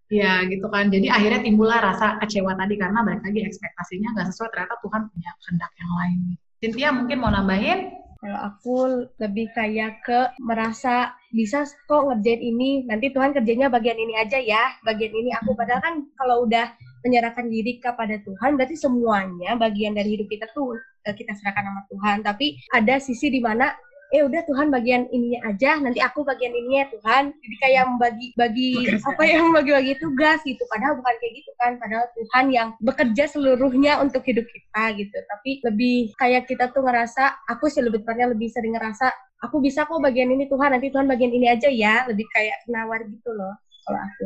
Ya 0.08 0.44
gitu 0.48 0.68
kan. 0.72 0.88
Jadi 0.88 1.12
akhirnya 1.12 1.44
timbullah 1.44 1.84
rasa 1.84 2.16
kecewa 2.24 2.56
tadi 2.56 2.80
karena 2.80 3.04
balik 3.04 3.22
lagi 3.28 3.44
ekspektasinya 3.44 4.16
nggak 4.16 4.28
sesuai 4.32 4.50
ternyata 4.56 4.76
Tuhan 4.80 5.02
punya 5.12 5.32
kehendak 5.44 5.72
yang 5.76 5.92
lain. 6.00 6.20
Cynthia 6.58 6.90
mungkin 6.96 7.18
mau 7.20 7.30
nambahin? 7.30 7.80
Kalau 8.18 8.40
aku 8.50 8.76
lebih 9.22 9.54
kayak 9.54 10.02
ke 10.02 10.20
merasa 10.42 11.14
bisa 11.30 11.70
kok 11.86 12.10
ngerjain 12.10 12.42
ini, 12.42 12.82
nanti 12.90 13.14
Tuhan 13.14 13.30
kerjanya 13.30 13.70
bagian 13.70 13.94
ini 13.94 14.18
aja 14.18 14.42
ya, 14.42 14.74
bagian 14.82 15.14
ini 15.14 15.30
aku. 15.38 15.54
Padahal 15.54 15.86
kan 15.86 15.96
kalau 16.18 16.50
udah 16.50 16.74
menyerahkan 17.06 17.46
diri 17.46 17.78
kepada 17.78 18.18
Tuhan, 18.26 18.58
berarti 18.58 18.74
semuanya 18.74 19.54
bagian 19.54 19.94
dari 19.94 20.18
hidup 20.18 20.34
kita 20.34 20.50
tuh 20.58 20.74
eh, 21.06 21.14
kita 21.14 21.38
serahkan 21.38 21.62
sama 21.70 21.82
Tuhan. 21.94 22.18
Tapi 22.26 22.58
ada 22.74 22.98
sisi 22.98 23.30
di 23.30 23.38
mana 23.38 23.70
eh 24.16 24.24
udah 24.24 24.42
Tuhan 24.48 24.72
bagian 24.72 25.12
ininya 25.12 25.52
aja 25.52 25.84
nanti 25.84 26.00
aku 26.00 26.24
bagian 26.24 26.56
ininya 26.56 26.88
Tuhan. 26.96 27.36
Jadi 27.36 27.56
kayak 27.60 27.84
membagi 27.92 28.28
bagi 28.40 28.70
apa 29.04 29.24
yang 29.28 29.52
bagi-bagi 29.52 29.94
tugas 30.00 30.40
gitu. 30.48 30.64
Padahal 30.72 30.96
bukan 30.96 31.16
kayak 31.20 31.34
gitu 31.44 31.52
kan. 31.60 31.72
Padahal 31.76 32.06
Tuhan 32.16 32.46
yang 32.56 32.68
bekerja 32.80 33.26
seluruhnya 33.28 34.00
untuk 34.00 34.24
hidup 34.24 34.48
kita 34.48 34.84
gitu. 34.96 35.18
Tapi 35.18 35.52
lebih 35.68 36.16
kayak 36.16 36.48
kita 36.48 36.72
tuh 36.72 36.88
ngerasa 36.88 37.48
aku 37.52 37.68
sih 37.68 37.84
lebih 37.84 38.04
tepatnya 38.04 38.32
lebih 38.32 38.48
sering 38.48 38.80
ngerasa 38.80 39.12
aku 39.44 39.60
bisa 39.60 39.84
kok 39.84 40.00
bagian 40.00 40.32
ini 40.32 40.48
Tuhan. 40.48 40.72
Nanti 40.72 40.88
Tuhan 40.88 41.08
bagian 41.12 41.32
ini 41.36 41.52
aja 41.52 41.68
ya. 41.68 42.08
Lebih 42.08 42.26
kayak 42.32 42.64
nawar 42.72 43.04
gitu 43.04 43.30
loh 43.36 43.60
kalau 43.84 44.00
aku. 44.00 44.26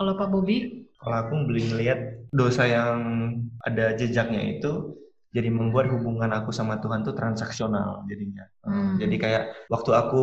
Kalau 0.00 0.12
Pak 0.16 0.28
Bobi? 0.32 0.58
Kalau 1.00 1.16
aku 1.16 1.34
beli 1.48 1.64
melihat 1.70 2.00
dosa 2.32 2.64
yang 2.68 2.98
ada 3.64 3.96
jejaknya 3.96 4.58
itu 4.58 4.96
jadi 5.30 5.46
membuat 5.46 5.86
hubungan 5.94 6.30
aku 6.34 6.50
sama 6.50 6.82
Tuhan 6.82 7.06
tuh 7.06 7.14
transaksional 7.14 8.02
jadinya. 8.10 8.50
Hmm. 8.66 8.98
Jadi 8.98 9.14
kayak 9.14 9.70
waktu 9.70 9.90
aku 9.94 10.22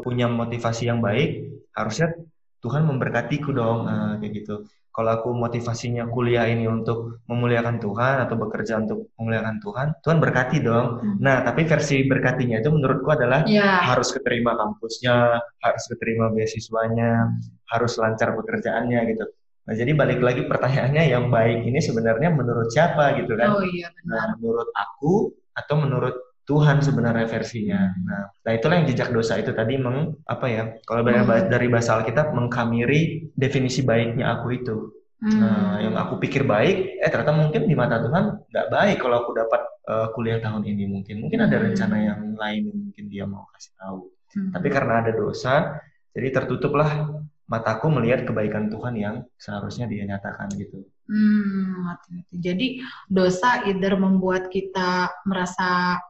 punya 0.00 0.32
motivasi 0.32 0.88
yang 0.88 1.04
baik, 1.04 1.52
harusnya 1.76 2.16
Tuhan 2.64 2.88
memberkatiku 2.88 3.52
dong, 3.52 3.84
uh, 3.84 4.16
kayak 4.18 4.32
gitu. 4.44 4.64
kalau 4.96 5.12
aku 5.12 5.28
motivasinya 5.36 6.08
kuliah 6.08 6.48
ini 6.48 6.64
untuk 6.64 7.20
memuliakan 7.28 7.76
Tuhan 7.76 8.16
atau 8.24 8.32
bekerja 8.40 8.80
untuk 8.80 9.12
memuliakan 9.20 9.60
Tuhan, 9.60 9.88
Tuhan 10.00 10.18
berkati 10.24 10.56
dong. 10.64 10.86
Hmm. 11.04 11.16
Nah, 11.20 11.44
tapi 11.44 11.68
versi 11.68 12.08
berkatinya 12.08 12.64
itu 12.64 12.72
menurutku 12.72 13.12
adalah 13.12 13.44
yeah. 13.44 13.84
harus 13.84 14.08
keterima 14.08 14.56
kampusnya, 14.56 15.36
harus 15.60 15.84
keterima 15.92 16.32
beasiswanya, 16.32 17.28
harus 17.68 17.92
lancar 18.00 18.32
pekerjaannya 18.40 19.00
gitu. 19.12 19.24
Nah, 19.66 19.74
jadi 19.74 19.92
balik 19.98 20.22
lagi 20.22 20.46
pertanyaannya 20.46 21.04
yang 21.10 21.26
baik 21.26 21.66
ini 21.66 21.82
sebenarnya 21.82 22.30
menurut 22.30 22.70
siapa 22.70 23.18
gitu 23.18 23.34
kan? 23.34 23.58
Oh 23.58 23.66
iya 23.66 23.90
benar. 23.98 24.14
Nah, 24.14 24.24
menurut 24.38 24.70
aku 24.70 25.34
atau 25.58 25.74
menurut 25.74 26.14
Tuhan 26.46 26.78
sebenarnya 26.78 27.26
versinya. 27.26 27.90
Nah, 28.06 28.30
nah 28.46 28.52
itulah 28.54 28.78
yang 28.78 28.86
jejak 28.86 29.10
dosa 29.10 29.34
itu 29.42 29.50
tadi 29.50 29.74
meng 29.74 30.14
apa 30.30 30.46
ya? 30.46 30.64
Kalau 30.86 31.02
hmm. 31.02 31.50
dari 31.50 31.66
bahasa 31.66 31.98
Alkitab 31.98 32.30
mengkamiri 32.30 33.34
definisi 33.34 33.82
baiknya 33.82 34.38
aku 34.38 34.54
itu. 34.54 34.76
Hmm. 35.18 35.42
Nah, 35.42 35.82
yang 35.82 35.98
aku 35.98 36.22
pikir 36.22 36.46
baik, 36.46 37.02
eh 37.02 37.10
ternyata 37.10 37.34
mungkin 37.34 37.66
di 37.66 37.74
mata 37.74 37.98
Tuhan 37.98 38.46
nggak 38.46 38.68
baik 38.70 38.96
kalau 39.02 39.26
aku 39.26 39.34
dapat 39.34 39.62
uh, 39.90 40.06
kuliah 40.14 40.38
tahun 40.38 40.62
ini 40.62 40.86
mungkin. 40.86 41.26
Mungkin 41.26 41.42
ada 41.42 41.58
hmm. 41.58 41.64
rencana 41.66 41.96
yang 41.98 42.20
lain 42.38 42.62
yang 42.70 42.78
mungkin 42.78 43.04
dia 43.10 43.24
mau 43.26 43.50
kasih 43.50 43.74
tahu. 43.82 43.98
Hmm. 44.38 44.50
Tapi 44.54 44.68
karena 44.70 45.02
ada 45.02 45.10
dosa, 45.18 45.82
jadi 46.14 46.30
tertutuplah 46.30 47.25
mataku 47.46 47.86
melihat 47.90 48.26
kebaikan 48.26 48.66
Tuhan 48.68 48.94
yang 48.98 49.16
seharusnya 49.38 49.86
dia 49.86 50.02
nyatakan 50.06 50.50
gitu. 50.58 50.82
Hmm. 51.06 51.94
Jadi 52.34 52.82
dosa 53.06 53.62
either 53.70 53.94
membuat 53.94 54.50
kita 54.50 55.10
merasa 55.22 56.02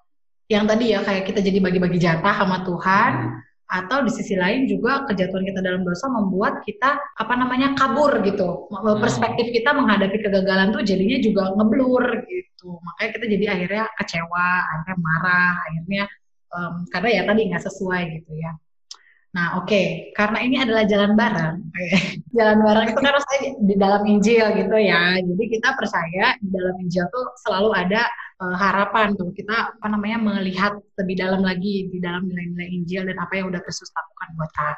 yang 0.48 0.64
tadi 0.64 0.94
ya 0.94 1.04
kayak 1.04 1.28
kita 1.28 1.42
jadi 1.42 1.58
bagi-bagi 1.58 1.98
jatah 2.00 2.34
sama 2.38 2.62
Tuhan 2.62 3.12
hmm. 3.18 3.38
atau 3.66 3.98
di 4.06 4.10
sisi 4.14 4.38
lain 4.38 4.70
juga 4.70 5.04
kejatuhan 5.10 5.42
kita 5.42 5.58
dalam 5.58 5.82
dosa 5.82 6.06
membuat 6.06 6.62
kita 6.62 6.96
apa 6.96 7.34
namanya 7.34 7.74
kabur 7.74 8.22
gitu 8.22 8.70
hmm. 8.70 9.02
perspektif 9.02 9.50
kita 9.50 9.74
menghadapi 9.74 10.22
kegagalan 10.22 10.70
tuh 10.70 10.86
jadinya 10.86 11.18
juga 11.18 11.50
ngeblur 11.50 12.30
gitu 12.30 12.78
makanya 12.78 13.10
kita 13.18 13.26
jadi 13.26 13.44
akhirnya 13.58 13.84
kecewa 13.98 14.48
akhirnya 14.70 14.96
marah 15.02 15.54
akhirnya 15.66 16.02
um, 16.54 16.74
karena 16.94 17.08
ya 17.10 17.22
tadi 17.26 17.40
nggak 17.50 17.64
sesuai 17.66 18.02
gitu 18.22 18.32
ya 18.38 18.54
Nah, 19.36 19.60
oke, 19.60 19.68
okay. 19.68 20.16
karena 20.16 20.38
ini 20.40 20.56
adalah 20.56 20.88
jalan 20.88 21.12
bareng. 21.12 21.60
jalan 22.40 22.58
bareng 22.64 22.86
itu 22.88 23.00
kan 23.04 23.08
harusnya 23.12 23.38
di 23.60 23.74
dalam 23.76 24.02
Injil 24.08 24.46
gitu 24.56 24.76
ya. 24.80 25.20
Jadi 25.20 25.44
kita 25.52 25.76
percaya 25.76 26.40
di 26.40 26.48
dalam 26.48 26.72
Injil 26.80 27.04
tuh 27.12 27.36
selalu 27.44 27.68
ada 27.76 28.08
uh, 28.40 28.56
harapan 28.56 29.12
tuh. 29.12 29.36
Kita 29.36 29.76
apa 29.76 29.86
namanya 29.92 30.32
melihat 30.32 30.80
lebih 30.96 31.20
dalam 31.20 31.44
lagi 31.44 31.84
di 31.92 32.00
dalam 32.00 32.24
nilai-nilai 32.24 32.80
Injil 32.80 33.04
dan 33.12 33.20
apa 33.20 33.36
yang 33.36 33.52
udah 33.52 33.60
Kristus 33.60 33.92
lakukan 33.92 34.28
buat 34.40 34.50
kita. 34.56 34.70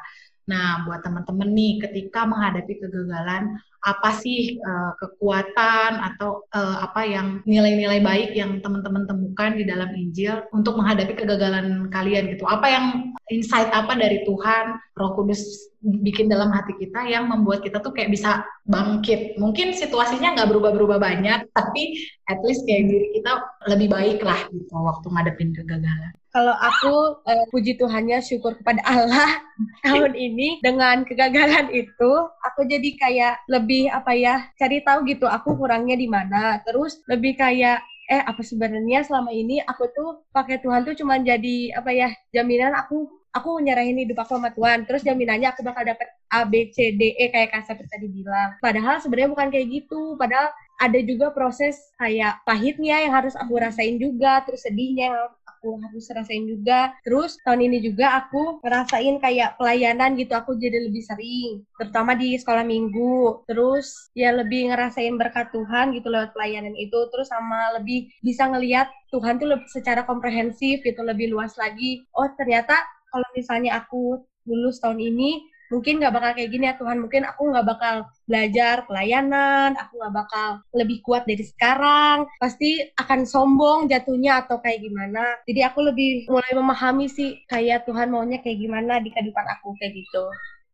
Nah, 0.49 0.81
buat 0.89 1.05
teman-teman 1.05 1.53
nih, 1.53 1.77
ketika 1.85 2.25
menghadapi 2.25 2.81
kegagalan, 2.81 3.61
apa 3.85 4.09
sih 4.17 4.57
uh, 4.59 4.91
kekuatan 4.97 6.01
atau 6.03 6.43
uh, 6.51 6.83
apa 6.83 7.05
yang 7.05 7.39
nilai-nilai 7.45 8.01
baik 8.01 8.33
yang 8.33 8.59
teman-teman 8.59 9.05
temukan 9.05 9.55
di 9.55 9.63
dalam 9.63 9.93
Injil 9.93 10.41
untuk 10.51 10.75
menghadapi 10.75 11.13
kegagalan 11.13 11.87
kalian 11.93 12.33
gitu? 12.33 12.49
Apa 12.49 12.65
yang 12.65 12.85
insight 13.29 13.69
apa 13.69 13.93
dari 13.93 14.25
Tuhan, 14.25 14.73
Roh 14.97 15.13
Kudus 15.13 15.69
bikin 15.79 16.27
dalam 16.27 16.51
hati 16.51 16.75
kita 16.75 17.07
yang 17.07 17.29
membuat 17.29 17.63
kita 17.63 17.79
tuh 17.79 17.93
kayak 17.93 18.11
bisa 18.11 18.43
bangkit. 18.65 19.37
Mungkin 19.37 19.77
situasinya 19.77 20.35
nggak 20.35 20.49
berubah-berubah 20.49 20.97
banyak, 20.99 21.53
tapi 21.53 22.09
at 22.25 22.41
least 22.41 22.65
kayak 22.65 22.89
diri 22.89 23.07
kita 23.15 23.31
lebih 23.69 23.87
baik 23.87 24.19
lah 24.25 24.49
gitu 24.49 24.73
waktu 24.75 25.07
ngadepin 25.07 25.53
kegagalan 25.55 26.11
kalau 26.39 26.55
aku 26.55 26.95
uh, 27.27 27.45
puji 27.51 27.75
Tuhannya 27.75 28.23
syukur 28.23 28.55
kepada 28.55 28.79
Allah 28.87 29.43
tahun 29.85 30.15
ini. 30.15 30.63
Dengan 30.63 31.03
kegagalan 31.03 31.67
itu 31.75 32.11
aku 32.47 32.63
jadi 32.63 32.89
kayak 32.95 33.43
lebih 33.51 33.91
apa 33.91 34.15
ya 34.15 34.47
cari 34.55 34.79
tahu 34.79 35.03
gitu 35.03 35.27
aku 35.27 35.59
kurangnya 35.59 35.99
di 35.99 36.07
mana. 36.07 36.63
Terus 36.63 37.03
lebih 37.11 37.35
kayak 37.35 37.83
eh 38.07 38.23
apa 38.23 38.39
sebenarnya 38.39 39.03
selama 39.03 39.35
ini 39.35 39.59
aku 39.67 39.91
tuh 39.91 40.23
pakai 40.31 40.63
Tuhan 40.63 40.87
tuh 40.87 40.95
cuma 40.95 41.19
jadi 41.19 41.77
apa 41.77 41.91
ya 41.91 42.09
jaminan 42.33 42.73
aku 42.73 43.05
aku 43.35 43.59
nyerahin 43.59 43.99
hidup 43.99 44.23
aku 44.23 44.39
sama 44.39 44.55
Tuhan. 44.55 44.87
Terus 44.87 45.03
jaminannya 45.03 45.51
aku 45.51 45.59
bakal 45.67 45.83
dapet 45.83 46.07
A 46.31 46.47
B 46.47 46.71
C 46.71 46.95
D 46.95 47.19
E 47.19 47.27
kayak 47.35 47.51
Kak 47.51 47.67
tadi 47.67 48.07
bilang. 48.07 48.55
Padahal 48.63 49.03
sebenarnya 49.03 49.35
bukan 49.35 49.51
kayak 49.51 49.67
gitu. 49.67 50.15
Padahal 50.15 50.55
ada 50.79 50.99
juga 51.03 51.35
proses 51.35 51.75
kayak 51.99 52.39
pahitnya 52.47 53.03
yang 53.03 53.11
harus 53.11 53.35
aku 53.35 53.59
rasain 53.59 53.99
juga 53.99 54.39
terus 54.47 54.63
sedihnya 54.63 55.11
yang 55.11 55.17
aku 55.59 55.75
harus 55.83 56.07
rasain 56.15 56.47
juga. 56.47 56.95
Terus 57.03 57.35
tahun 57.43 57.67
ini 57.67 57.83
juga 57.83 58.15
aku 58.23 58.63
ngerasain 58.63 59.19
kayak 59.19 59.59
pelayanan 59.59 60.15
gitu, 60.15 60.31
aku 60.31 60.55
jadi 60.55 60.87
lebih 60.87 61.03
sering, 61.03 61.67
terutama 61.75 62.15
di 62.15 62.39
sekolah 62.39 62.63
minggu. 62.63 63.43
Terus 63.43 64.07
ya 64.15 64.31
lebih 64.31 64.71
ngerasain 64.71 65.19
berkat 65.19 65.51
Tuhan 65.51 65.91
gitu 65.91 66.07
lewat 66.07 66.31
pelayanan 66.31 66.73
itu. 66.79 66.95
Terus 67.11 67.27
sama 67.27 67.75
lebih 67.75 68.07
bisa 68.23 68.47
ngelihat 68.47 68.87
Tuhan 69.11 69.35
tuh 69.35 69.51
lebih 69.51 69.67
secara 69.67 70.07
komprehensif 70.07 70.79
gitu, 70.79 71.03
lebih 71.03 71.35
luas 71.35 71.59
lagi. 71.59 72.07
Oh 72.15 72.31
ternyata 72.39 72.79
kalau 73.11 73.27
misalnya 73.35 73.83
aku 73.83 74.23
lulus 74.47 74.79
tahun 74.79 74.97
ini 75.03 75.43
mungkin 75.69 76.01
nggak 76.01 76.13
bakal 76.13 76.31
kayak 76.35 76.49
gini 76.49 76.65
ya 76.67 76.75
Tuhan. 76.75 76.97
Mungkin 76.99 77.23
aku 77.25 77.41
nggak 77.53 77.65
bakal 77.65 77.95
belajar 78.25 78.75
pelayanan 78.89 79.77
aku 79.77 80.01
nggak 80.01 80.13
bakal 80.13 80.47
lebih 80.75 80.99
kuat 81.05 81.23
dari 81.29 81.45
sekarang. 81.45 82.27
Pasti 82.41 82.81
akan 82.97 83.25
sombong 83.25 83.87
jatuhnya 83.87 84.45
atau 84.45 84.59
kayak 84.59 84.83
gimana. 84.83 85.23
Jadi 85.45 85.61
aku 85.63 85.79
lebih 85.85 86.27
mulai 86.27 86.51
memahami 86.51 87.07
sih 87.07 87.39
kayak 87.47 87.87
Tuhan 87.87 88.11
maunya 88.11 88.41
kayak 88.41 88.59
gimana 88.59 88.99
di 88.99 89.13
kehidupan 89.13 89.45
aku 89.59 89.77
kayak 89.79 89.93
gitu. 89.95 90.23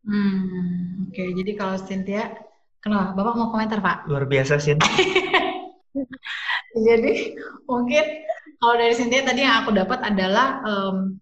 Hmm 0.06 1.10
oke. 1.10 1.14
Okay. 1.14 1.34
jadi 1.34 1.50
kalau 1.54 1.76
Cynthia 1.78 2.34
kenapa? 2.80 3.14
Bapak 3.14 3.34
mau 3.36 3.48
komentar 3.52 3.78
pak? 3.84 4.08
Luar 4.08 4.24
biasa 4.24 4.58
sih 4.58 4.74
jadi 6.86 7.12
mungkin 7.64 8.04
kalau 8.60 8.74
dari 8.76 8.94
Cynthia 8.96 9.24
tadi 9.24 9.40
yang 9.44 9.64
aku 9.64 9.70
dapat 9.72 10.00
adalah 10.04 10.60
um, 10.64 11.16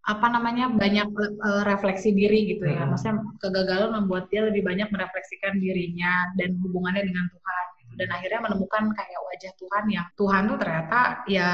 apa 0.00 0.26
namanya 0.32 0.72
banyak 0.72 1.12
uh, 1.44 1.62
refleksi 1.68 2.16
diri 2.16 2.56
gitu 2.56 2.64
ya. 2.64 2.84
Hmm. 2.84 2.96
Maksudnya 2.96 3.16
kegagalan 3.36 4.00
membuat 4.00 4.32
dia 4.32 4.48
lebih 4.48 4.64
banyak 4.64 4.88
merefleksikan 4.88 5.60
dirinya 5.60 6.32
dan 6.40 6.56
hubungannya 6.64 7.04
dengan 7.04 7.28
Tuhan 7.28 7.64
gitu. 7.84 7.92
Dan 8.00 8.08
akhirnya 8.08 8.40
menemukan 8.48 8.84
kayak 8.96 9.20
wajah 9.28 9.52
Tuhan 9.60 9.84
yang 9.92 10.06
Tuhan 10.16 10.42
tuh 10.48 10.58
ternyata 10.58 10.98
ya 11.28 11.50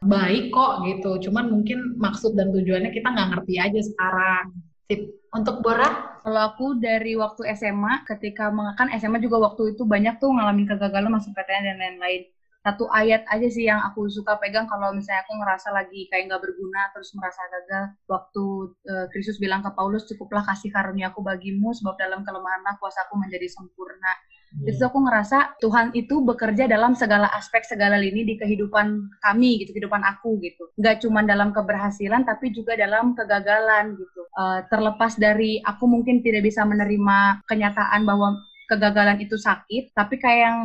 baik 0.00 0.44
kok 0.56 0.72
gitu. 0.88 1.28
Cuman 1.28 1.52
mungkin 1.52 2.00
maksud 2.00 2.32
dan 2.32 2.48
tujuannya 2.48 2.90
kita 2.96 3.12
nggak 3.12 3.28
ngerti 3.36 3.54
aja 3.60 3.80
sekarang. 3.84 4.44
Sip. 4.88 5.20
Untuk 5.32 5.64
Bora? 5.64 6.20
Kalau 6.20 6.40
aku 6.52 6.76
dari 6.76 7.16
waktu 7.16 7.48
SMA, 7.56 8.04
ketika 8.04 8.52
kan 8.76 8.92
SMA 9.00 9.16
juga 9.16 9.40
waktu 9.40 9.72
itu 9.72 9.88
banyak 9.88 10.20
tuh 10.20 10.28
ngalamin 10.28 10.68
kegagalan 10.68 11.08
masuk 11.08 11.32
PTN 11.32 11.72
dan 11.72 11.76
lain-lain 11.80 12.28
satu 12.62 12.86
ayat 12.94 13.26
aja 13.26 13.48
sih 13.50 13.66
yang 13.66 13.82
aku 13.90 14.06
suka 14.06 14.38
pegang 14.38 14.70
kalau 14.70 14.94
misalnya 14.94 15.26
aku 15.26 15.34
ngerasa 15.34 15.74
lagi 15.74 16.06
kayak 16.06 16.30
nggak 16.30 16.42
berguna 16.46 16.94
terus 16.94 17.10
merasa 17.18 17.42
gagal. 17.50 17.84
Waktu 18.06 18.44
uh, 18.86 19.06
Kristus 19.10 19.42
bilang 19.42 19.66
ke 19.66 19.70
Paulus 19.74 20.06
cukuplah 20.06 20.46
kasih 20.46 20.70
karunia 20.70 21.10
aku 21.10 21.26
bagimu 21.26 21.74
sebab 21.74 21.98
dalam 21.98 22.22
kelemahanlah 22.22 22.78
kuasaku 22.78 23.18
menjadi 23.18 23.50
sempurna. 23.50 24.14
Hmm. 24.52 24.68
itu 24.68 24.84
aku 24.84 25.00
ngerasa 25.00 25.56
Tuhan 25.64 25.96
itu 25.96 26.20
bekerja 26.28 26.68
dalam 26.68 26.92
segala 26.92 27.24
aspek 27.32 27.64
segala 27.64 27.96
lini 27.96 28.20
di 28.20 28.36
kehidupan 28.36 29.16
kami 29.24 29.64
gitu 29.64 29.72
kehidupan 29.72 30.04
aku 30.04 30.36
gitu. 30.44 30.68
Nggak 30.76 31.00
cuma 31.02 31.24
dalam 31.24 31.56
keberhasilan 31.56 32.28
tapi 32.28 32.52
juga 32.52 32.76
dalam 32.76 33.16
kegagalan 33.16 33.96
gitu. 33.96 34.28
Uh, 34.36 34.60
terlepas 34.68 35.16
dari 35.16 35.56
aku 35.64 35.88
mungkin 35.88 36.20
tidak 36.20 36.44
bisa 36.44 36.68
menerima 36.68 37.48
kenyataan 37.48 38.04
bahwa 38.04 38.44
kegagalan 38.72 39.20
itu 39.20 39.36
sakit, 39.36 39.92
tapi 39.92 40.16
kayak 40.16 40.40
yang 40.48 40.60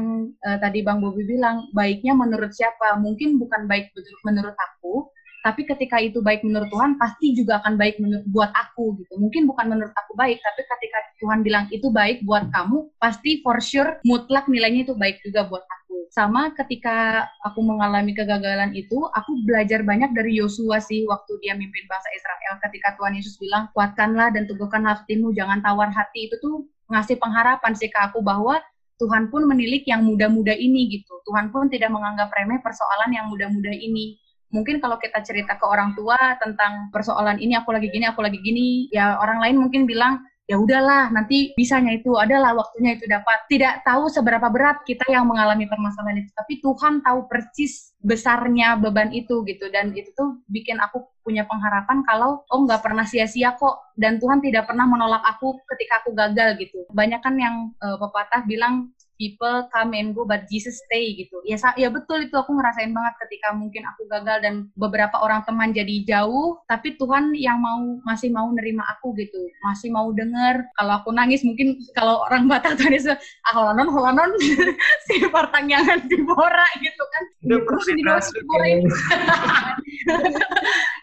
uh, 0.48 0.58
tadi 0.64 0.80
Bang 0.80 1.04
Bobi 1.04 1.28
bilang, 1.28 1.68
baiknya 1.76 2.16
menurut 2.16 2.56
siapa? 2.56 2.96
Mungkin 2.96 3.36
bukan 3.36 3.68
baik 3.68 3.92
menurut 4.24 4.56
aku, 4.56 5.12
tapi 5.48 5.64
ketika 5.64 6.04
itu 6.04 6.20
baik 6.20 6.44
menurut 6.44 6.68
Tuhan, 6.68 7.00
pasti 7.00 7.32
juga 7.32 7.64
akan 7.64 7.80
baik 7.80 8.04
menurut 8.04 8.28
buat 8.32 8.52
aku 8.52 9.00
gitu. 9.00 9.16
Mungkin 9.16 9.48
bukan 9.48 9.72
menurut 9.72 9.96
aku 9.96 10.12
baik, 10.20 10.44
tapi 10.44 10.62
ketika 10.68 11.00
Tuhan 11.24 11.40
bilang 11.40 11.72
itu 11.72 11.88
baik 11.88 12.24
buat 12.28 12.52
kamu, 12.52 12.92
pasti 13.00 13.40
for 13.40 13.56
sure 13.64 14.04
mutlak 14.04 14.50
nilainya 14.52 14.92
itu 14.92 14.96
baik 15.00 15.24
juga 15.24 15.48
buat 15.48 15.64
aku. 15.64 16.12
Sama 16.12 16.52
ketika 16.52 17.28
aku 17.48 17.64
mengalami 17.64 18.12
kegagalan 18.12 18.76
itu, 18.76 19.08
aku 19.16 19.32
belajar 19.48 19.88
banyak 19.88 20.12
dari 20.12 20.36
Yosua 20.36 20.84
sih 20.84 21.08
waktu 21.08 21.40
dia 21.40 21.56
mimpin 21.56 21.84
bangsa 21.88 22.10
Israel. 22.12 22.54
Ketika 22.64 23.00
Tuhan 23.00 23.14
Yesus 23.16 23.40
bilang, 23.40 23.72
kuatkanlah 23.72 24.36
dan 24.36 24.52
teguhkanlah 24.52 25.00
hatimu, 25.00 25.32
jangan 25.32 25.64
tawar 25.64 25.96
hati. 25.96 26.28
Itu 26.28 26.44
tuh 26.44 26.68
ngasih 26.88 27.20
pengharapan 27.20 27.74
sih 27.76 27.92
ke 27.92 28.00
aku 28.00 28.24
bahwa 28.24 28.60
Tuhan 28.98 29.30
pun 29.30 29.46
menilik 29.46 29.86
yang 29.86 30.02
muda-muda 30.02 30.58
ini 30.58 30.90
gitu. 30.90 31.22
Tuhan 31.30 31.54
pun 31.54 31.70
tidak 31.70 31.94
menganggap 31.94 32.34
remeh 32.34 32.60
persoalan 32.66 33.14
yang 33.14 33.30
muda-muda 33.30 33.70
ini. 33.70 34.18
Mungkin 34.50 34.80
kalau 34.80 34.98
kita 34.98 35.22
cerita 35.22 35.60
ke 35.60 35.66
orang 35.68 35.94
tua 35.94 36.18
tentang 36.42 36.90
persoalan 36.90 37.38
ini 37.38 37.54
aku 37.60 37.76
lagi 37.76 37.92
gini, 37.92 38.08
aku 38.10 38.24
lagi 38.26 38.40
gini, 38.42 38.88
ya 38.90 39.20
orang 39.22 39.44
lain 39.44 39.60
mungkin 39.60 39.86
bilang 39.86 40.24
ya 40.48 40.56
udahlah 40.56 41.12
nanti 41.12 41.52
bisanya 41.60 41.92
itu 41.92 42.16
adalah 42.16 42.56
waktunya 42.56 42.96
itu 42.96 43.06
dapat. 43.06 43.46
Tidak 43.52 43.84
tahu 43.84 44.08
seberapa 44.08 44.48
berat 44.48 44.82
kita 44.88 45.04
yang 45.12 45.28
mengalami 45.28 45.68
permasalahan 45.68 46.24
itu 46.24 46.32
tapi 46.34 46.64
Tuhan 46.64 47.04
tahu 47.04 47.28
persis 47.28 47.92
besarnya 48.00 48.80
beban 48.80 49.12
itu 49.12 49.44
gitu. 49.44 49.68
Dan 49.68 49.92
itu 49.92 50.10
tuh 50.16 50.40
bikin 50.48 50.80
aku 50.80 51.04
punya 51.22 51.44
pengharapan 51.44 52.08
kalau 52.08 52.48
oh 52.48 52.60
nggak 52.64 52.80
pernah 52.80 53.04
sia-sia 53.04 53.60
kok 53.60 53.92
dan 54.00 54.16
Tuhan 54.16 54.40
tidak 54.40 54.64
pernah 54.72 54.88
menolak 54.88 55.22
aku 55.28 55.60
ketika 55.76 56.00
aku 56.02 56.16
gagal 56.16 56.56
gitu. 56.64 56.88
Banyak 56.96 57.20
kan 57.20 57.36
yang 57.36 57.76
uh, 57.84 58.00
pepatah 58.00 58.48
bilang 58.48 58.96
people 59.18 59.66
come 59.74 59.98
and 59.98 60.14
go 60.14 60.24
but 60.24 60.46
Jesus 60.48 60.80
stay 60.88 61.18
gitu. 61.18 61.42
Ya 61.44 61.58
ya 61.76 61.90
betul 61.90 62.30
itu 62.30 62.38
aku 62.38 62.56
ngerasain 62.56 62.94
banget 62.94 63.14
ketika 63.28 63.52
mungkin 63.58 63.84
aku 63.90 64.06
gagal 64.08 64.38
dan 64.46 64.70
beberapa 64.78 65.18
orang 65.20 65.44
teman 65.44 65.74
jadi 65.74 66.06
jauh 66.06 66.62
tapi 66.70 66.96
Tuhan 66.96 67.34
yang 67.36 67.60
mau 67.60 68.00
masih 68.06 68.32
mau 68.32 68.48
nerima 68.54 68.86
aku 68.98 69.18
gitu. 69.18 69.50
Masih 69.66 69.92
mau 69.92 70.08
denger 70.14 70.64
kalau 70.78 71.02
aku 71.02 71.10
nangis 71.12 71.42
mungkin 71.44 71.76
kalau 71.98 72.24
orang 72.30 72.48
Batak 72.48 72.80
tuh 72.80 72.88
ah 73.14 73.54
holanon 73.54 73.92
holanon 73.92 74.32
si 75.10 75.20
pertanyaan 75.28 76.06
Dibora 76.08 76.68
gitu 76.80 77.04
kan. 77.12 77.24
Ini 77.44 77.58
terus 77.66 77.84
yang 77.90 77.98
didoain 78.00 78.24
si 78.24 78.40
Bora 78.46 78.66
ini. 78.70 78.88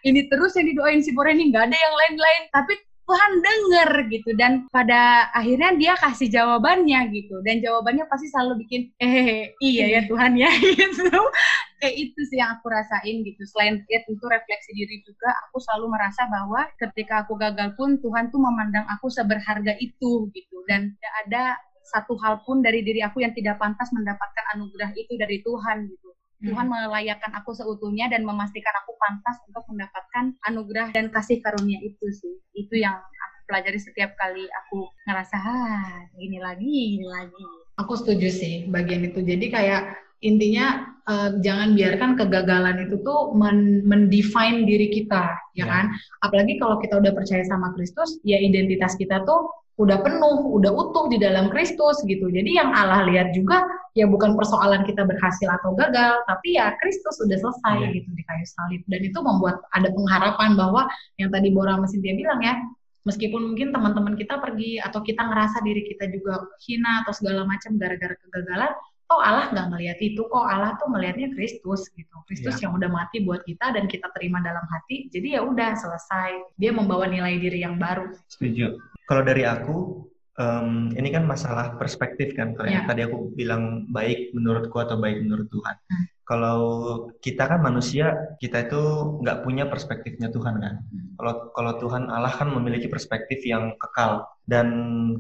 ini 0.09 0.21
terus 0.29 0.53
yang 0.57 0.67
didoain 0.71 1.03
si 1.03 1.11
Bora 1.13 1.31
ini 1.33 1.53
nggak 1.53 1.65
ada 1.69 1.77
yang 1.77 1.95
lain-lain 1.95 2.43
tapi 2.53 2.75
Tuhan 3.05 3.33
denger 3.45 3.91
gitu. 4.09 4.31
Dan 4.37 4.65
pada 4.73 5.29
akhirnya 5.37 5.77
dia 5.77 5.93
kasih 6.01 6.29
jawabannya 6.33 7.01
gitu. 7.13 7.45
Dan 7.45 7.61
jawabannya 7.61 8.09
pasti 8.09 8.33
selalu 8.33 8.65
bikin 8.65 8.89
eh 9.01 9.53
iya 9.61 10.01
ya 10.01 10.01
Tuhan 10.09 10.33
ya 10.41 10.51
gitu. 10.77 11.13
Kayak 11.81 11.97
itu 12.01 12.21
sih 12.33 12.41
yang 12.41 12.57
aku 12.57 12.73
rasain 12.73 13.17
gitu. 13.23 13.43
Selain 13.45 13.85
ya 13.93 14.01
tentu 14.09 14.25
refleksi 14.25 14.73
diri 14.73 15.05
juga 15.05 15.31
aku 15.49 15.61
selalu 15.61 15.93
merasa 15.93 16.25
bahwa 16.27 16.65
ketika 16.81 17.29
aku 17.29 17.37
gagal 17.37 17.77
pun 17.77 18.01
Tuhan 18.01 18.33
tuh 18.33 18.41
memandang 18.41 18.89
aku 18.89 19.13
seberharga 19.13 19.77
itu 19.77 20.33
gitu. 20.33 20.57
Dan 20.65 20.97
tidak 20.97 21.15
ada 21.29 21.45
satu 21.85 22.17
hal 22.25 22.41
pun 22.49 22.65
dari 22.65 22.81
diri 22.81 23.05
aku 23.05 23.21
yang 23.21 23.37
tidak 23.37 23.61
pantas 23.61 23.93
mendapatkan 23.93 24.45
anugerah 24.57 24.97
itu 24.97 25.21
dari 25.21 25.45
Tuhan 25.45 25.85
gitu 25.93 26.14
Tuhan 26.45 26.67
hmm. 26.69 26.73
melayakkan 26.93 27.33
aku 27.41 27.57
seutuhnya 27.57 28.13
dan 28.13 28.23
memastikan 28.29 28.75
aku 28.85 28.93
pantas 29.01 29.41
untuk 29.49 29.65
mendapatkan 29.73 30.37
anugerah 30.45 30.93
dan 30.93 31.09
kasih 31.09 31.41
karunia 31.41 31.81
itu 31.81 32.07
sih. 32.13 32.37
Itu 32.53 32.77
yang 32.77 33.01
aku 33.01 33.37
pelajari 33.49 33.81
setiap 33.81 34.13
kali 34.15 34.45
aku 34.45 34.85
ngerasa, 35.09 35.37
ah, 35.41 36.05
gini 36.15 36.39
lagi, 36.39 37.01
gini 37.01 37.09
lagi. 37.09 37.45
Aku 37.81 37.97
setuju 37.97 38.29
sih 38.29 38.69
bagian 38.69 39.09
itu. 39.09 39.25
Jadi 39.25 39.51
kayak 39.51 39.83
intinya 40.25 40.97
uh, 41.05 41.37
jangan 41.45 41.77
biarkan 41.77 42.17
kegagalan 42.17 42.89
itu 42.89 42.97
tuh 43.05 43.37
men 43.37 43.85
mendefine 43.85 44.65
diri 44.65 44.89
kita, 44.89 45.37
ya, 45.53 45.65
ya 45.65 45.65
kan? 45.69 45.85
Apalagi 46.25 46.57
kalau 46.57 46.81
kita 46.81 46.97
udah 46.97 47.13
percaya 47.13 47.45
sama 47.45 47.77
Kristus, 47.77 48.17
ya 48.25 48.41
identitas 48.41 48.97
kita 48.97 49.23
tuh 49.29 49.53
udah 49.75 50.07
penuh, 50.07 50.55
udah 50.55 50.71
utuh 50.71 51.11
di 51.11 51.19
dalam 51.19 51.51
Kristus 51.51 51.99
gitu. 52.07 52.31
Jadi 52.31 52.55
yang 52.55 52.71
Allah 52.71 53.05
lihat 53.11 53.35
juga 53.35 53.67
ya 53.99 54.07
bukan 54.07 54.39
persoalan 54.39 54.87
kita 54.87 55.03
berhasil 55.03 55.51
atau 55.61 55.75
gagal, 55.75 56.23
tapi 56.31 56.57
ya 56.57 56.73
Kristus 56.79 57.19
sudah 57.19 57.37
selesai 57.37 57.75
yeah. 57.83 57.91
gitu 57.91 58.09
di 58.15 58.23
kayu 58.23 58.47
salib. 58.47 58.83
Dan 58.87 59.01
itu 59.03 59.19
membuat 59.19 59.61
ada 59.75 59.91
pengharapan 59.91 60.55
bahwa 60.55 60.87
yang 61.19 61.35
tadi 61.35 61.51
Bora 61.51 61.75
mesin 61.75 62.01
dia 62.07 62.15
bilang 62.15 62.39
ya, 62.39 62.55
meskipun 63.03 63.53
mungkin 63.53 63.75
teman-teman 63.75 64.15
kita 64.15 64.39
pergi 64.39 64.79
atau 64.79 65.03
kita 65.03 65.27
ngerasa 65.27 65.61
diri 65.67 65.83
kita 65.91 66.07
juga 66.07 66.47
hina 66.65 67.03
atau 67.03 67.13
segala 67.13 67.43
macam 67.43 67.75
gara-gara 67.75 68.15
kegagalan, 68.15 68.73
oh 69.13 69.21
Allah 69.21 69.53
nggak 69.53 69.69
melihat 69.75 69.99
itu 70.01 70.23
kok 70.25 70.47
Allah 70.47 70.77
tuh 70.81 70.89
melihatnya 70.89 71.33
Kristus 71.37 71.89
gitu 71.93 72.17
Kristus 72.25 72.57
yeah. 72.61 72.69
yang 72.69 72.73
udah 72.79 72.89
mati 72.89 73.21
buat 73.25 73.45
kita 73.45 73.77
dan 73.77 73.85
kita 73.91 74.09
terima 74.17 74.41
dalam 74.41 74.65
hati 74.71 75.13
jadi 75.13 75.39
ya 75.39 75.41
udah 75.45 75.77
selesai 75.77 76.57
dia 76.57 76.73
membawa 76.73 77.05
nilai 77.05 77.37
diri 77.37 77.61
yang 77.65 77.77
baru 77.77 78.09
setuju 78.33 78.81
kalau 79.05 79.23
dari 79.23 79.45
aku, 79.45 80.09
um, 80.41 80.89
ini 80.97 81.09
kan 81.13 81.29
masalah 81.29 81.77
perspektif 81.77 82.33
kan. 82.33 82.57
Kalau 82.57 82.69
yeah. 82.69 82.89
tadi 82.89 83.05
aku 83.05 83.37
bilang 83.37 83.85
baik 83.93 84.33
menurutku 84.33 84.81
atau 84.81 84.97
baik 84.97 85.21
menurut 85.21 85.49
Tuhan. 85.53 85.77
Hmm. 85.77 86.05
Kalau 86.25 86.61
kita 87.21 87.45
kan 87.45 87.61
manusia, 87.61 88.17
kita 88.41 88.65
itu 88.65 88.81
nggak 89.21 89.45
punya 89.45 89.69
perspektifnya 89.69 90.33
Tuhan 90.33 90.57
kan. 90.57 90.75
Hmm. 90.81 91.13
Kalau 91.21 91.35
kalau 91.53 91.73
Tuhan 91.85 92.09
Allah 92.09 92.33
kan 92.33 92.49
memiliki 92.49 92.89
perspektif 92.89 93.45
yang 93.45 93.77
kekal 93.77 94.25
dan 94.49 94.69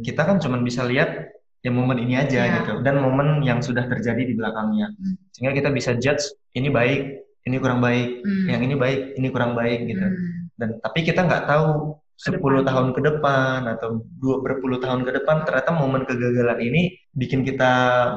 kita 0.00 0.24
kan 0.24 0.40
cuma 0.40 0.56
bisa 0.64 0.80
lihat 0.88 1.33
ya 1.64 1.72
momen 1.72 1.96
ini 1.96 2.20
aja 2.20 2.44
yeah. 2.44 2.54
gitu 2.60 2.84
dan 2.84 3.00
momen 3.00 3.40
yang 3.40 3.64
sudah 3.64 3.88
terjadi 3.88 4.20
di 4.20 4.34
belakangnya. 4.36 4.92
Hmm. 4.92 5.16
Sehingga 5.32 5.52
kita 5.56 5.72
bisa 5.72 5.96
judge 5.96 6.22
ini 6.52 6.68
baik, 6.68 7.24
ini 7.48 7.56
kurang 7.56 7.80
baik, 7.80 8.20
hmm. 8.20 8.46
yang 8.52 8.60
ini 8.60 8.76
baik, 8.76 9.16
ini 9.16 9.28
kurang 9.32 9.56
baik 9.56 9.88
gitu. 9.88 10.04
Hmm. 10.04 10.52
Dan 10.60 10.68
tapi 10.84 11.00
kita 11.02 11.24
nggak 11.24 11.48
tahu 11.48 11.96
10 12.14 12.38
tahun 12.62 12.94
ke 12.94 13.00
depan 13.02 13.66
atau 13.74 14.06
dua 14.22 14.38
berpuluh 14.38 14.78
tahun 14.78 15.02
ke 15.02 15.18
depan 15.18 15.42
ternyata 15.42 15.74
momen 15.74 16.06
kegagalan 16.06 16.62
ini 16.62 16.94
bikin 17.10 17.42
kita 17.42 17.72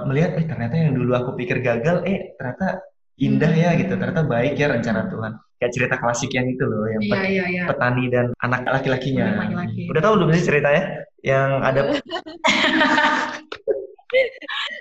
melihat 0.06 0.38
eh 0.38 0.46
ternyata 0.46 0.78
yang 0.78 0.94
dulu 0.94 1.18
aku 1.18 1.34
pikir 1.34 1.66
gagal 1.66 2.06
eh 2.06 2.38
ternyata 2.38 2.78
indah 3.18 3.50
ya 3.50 3.74
gitu 3.82 3.94
hmm. 3.98 4.02
ternyata 4.02 4.24
baik 4.30 4.54
ya 4.58 4.70
rencana 4.70 5.10
Tuhan 5.10 5.32
kayak 5.58 5.74
cerita 5.74 5.96
klasik 5.98 6.32
yang 6.38 6.46
itu 6.54 6.64
loh 6.70 6.86
yang 6.86 7.02
iya, 7.02 7.22
iya, 7.26 7.46
iya. 7.50 7.64
petani 7.66 8.14
dan 8.14 8.30
anak 8.46 8.62
laki-lakinya 8.70 9.42
laki-laki. 9.42 9.90
udah 9.90 10.02
tahu 10.06 10.14
belum 10.22 10.30
sih 10.38 10.46
ceritanya 10.46 10.84
yang 11.26 11.50
ada 11.66 11.82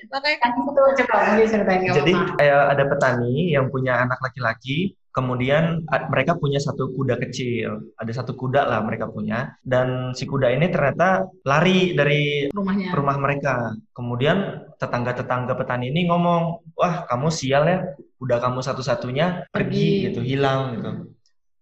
Makanya 0.06 0.38
kan 0.38 0.50
itu 0.54 0.70
coba 1.02 1.16
ceritain 1.34 1.82
Jadi 1.82 2.14
kayak 2.38 2.62
ada 2.72 2.84
petani 2.86 3.50
yang 3.50 3.66
punya 3.74 4.06
anak 4.06 4.22
laki-laki 4.22 4.94
Kemudian 5.16 5.88
mereka 6.12 6.36
punya 6.36 6.60
satu 6.60 6.92
kuda 6.92 7.16
kecil, 7.16 7.96
ada 7.96 8.12
satu 8.12 8.36
kuda 8.36 8.68
lah 8.68 8.84
mereka 8.84 9.08
punya, 9.08 9.56
dan 9.64 10.12
si 10.12 10.28
kuda 10.28 10.52
ini 10.52 10.68
ternyata 10.68 11.24
lari 11.40 11.96
dari 11.96 12.52
Rumahnya. 12.52 12.92
rumah 12.92 13.16
mereka. 13.16 13.72
Kemudian 13.96 14.68
tetangga-tetangga 14.76 15.56
petani 15.56 15.88
ini 15.88 16.04
ngomong, 16.12 16.68
wah 16.76 17.08
kamu 17.08 17.32
sial 17.32 17.64
ya, 17.64 17.96
kuda 18.20 18.44
kamu 18.44 18.60
satu-satunya 18.60 19.48
pergi. 19.48 19.56
pergi 19.56 19.88
gitu, 20.12 20.20
hilang 20.20 20.60
gitu. 20.76 20.90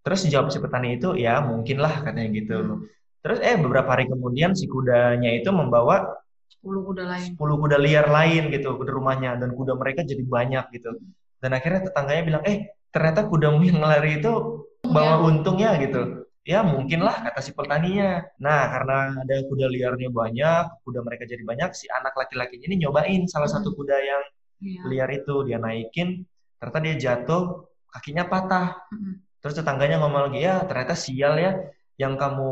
Terus 0.03 0.21
jawab 0.27 0.51
si 0.51 0.59
petani 0.59 0.99
itu, 0.99 1.15
ya 1.15 1.39
mungkin 1.39 1.79
lah 1.79 2.03
katanya 2.03 2.35
gitu. 2.35 2.91
Terus 3.23 3.39
eh 3.39 3.55
beberapa 3.55 3.87
hari 3.95 4.11
kemudian 4.11 4.59
si 4.59 4.67
kudanya 4.67 5.31
itu 5.31 5.55
membawa 5.55 6.11
10 6.59 6.83
kuda 6.91 7.07
lain. 7.07 7.39
10 7.39 7.39
kuda 7.39 7.79
liar 7.79 8.11
lain 8.11 8.51
gitu 8.51 8.75
ke 8.77 8.85
rumahnya 8.91 9.39
dan 9.39 9.55
kuda 9.55 9.79
mereka 9.79 10.03
jadi 10.03 10.27
banyak 10.27 10.75
gitu. 10.75 10.91
Dan 11.39 11.55
akhirnya 11.55 11.87
tetangganya 11.87 12.23
bilang, 12.27 12.43
"Eh, 12.51 12.67
ternyata 12.95 13.27
kudamu 13.27 13.67
yang 13.67 13.83
lari 13.83 14.23
itu 14.23 14.63
bawa 14.87 15.19
ya. 15.19 15.23
untungnya 15.27 15.71
gitu. 15.83 16.03
Ya 16.47 16.61
mungkin 16.63 17.03
lah 17.03 17.27
kata 17.27 17.41
si 17.43 17.51
petaninya. 17.51 18.23
Nah 18.39 18.71
karena 18.71 19.19
ada 19.19 19.35
kuda 19.51 19.67
liarnya 19.67 20.15
banyak, 20.15 20.65
kuda 20.87 21.01
mereka 21.03 21.27
jadi 21.27 21.43
banyak, 21.43 21.75
si 21.75 21.91
anak 21.91 22.15
laki-lakinya 22.15 22.71
ini 22.71 22.87
nyobain 22.87 23.27
salah 23.27 23.51
satu 23.51 23.75
hmm. 23.75 23.79
kuda 23.81 23.97
yang 23.99 24.23
ya. 24.63 24.83
liar 24.87 25.11
itu 25.11 25.35
dia 25.49 25.59
naikin, 25.59 26.23
ternyata 26.61 26.79
dia 26.85 26.95
jatuh, 27.01 27.67
kakinya 27.91 28.29
patah. 28.29 28.77
Hmm. 28.93 29.25
Terus 29.41 29.57
tetangganya 29.59 29.99
ngomong 30.05 30.31
lagi 30.31 30.45
ya 30.45 30.63
ternyata 30.69 30.95
sial 30.95 31.35
ya 31.41 31.53
yang 31.95 32.19
kamu 32.19 32.51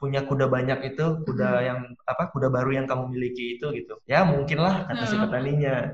punya 0.00 0.24
kuda 0.24 0.48
banyak 0.48 0.96
itu 0.96 1.20
kuda 1.28 1.48
hmm. 1.48 1.64
yang 1.64 1.80
apa 2.08 2.32
kuda 2.32 2.48
baru 2.48 2.72
yang 2.72 2.86
kamu 2.88 3.12
miliki 3.12 3.60
itu 3.60 3.68
gitu 3.76 4.00
ya 4.08 4.24
mungkin 4.24 4.64
lah 4.64 4.88
kata 4.88 5.04
si 5.04 5.16
petaninya 5.20 5.92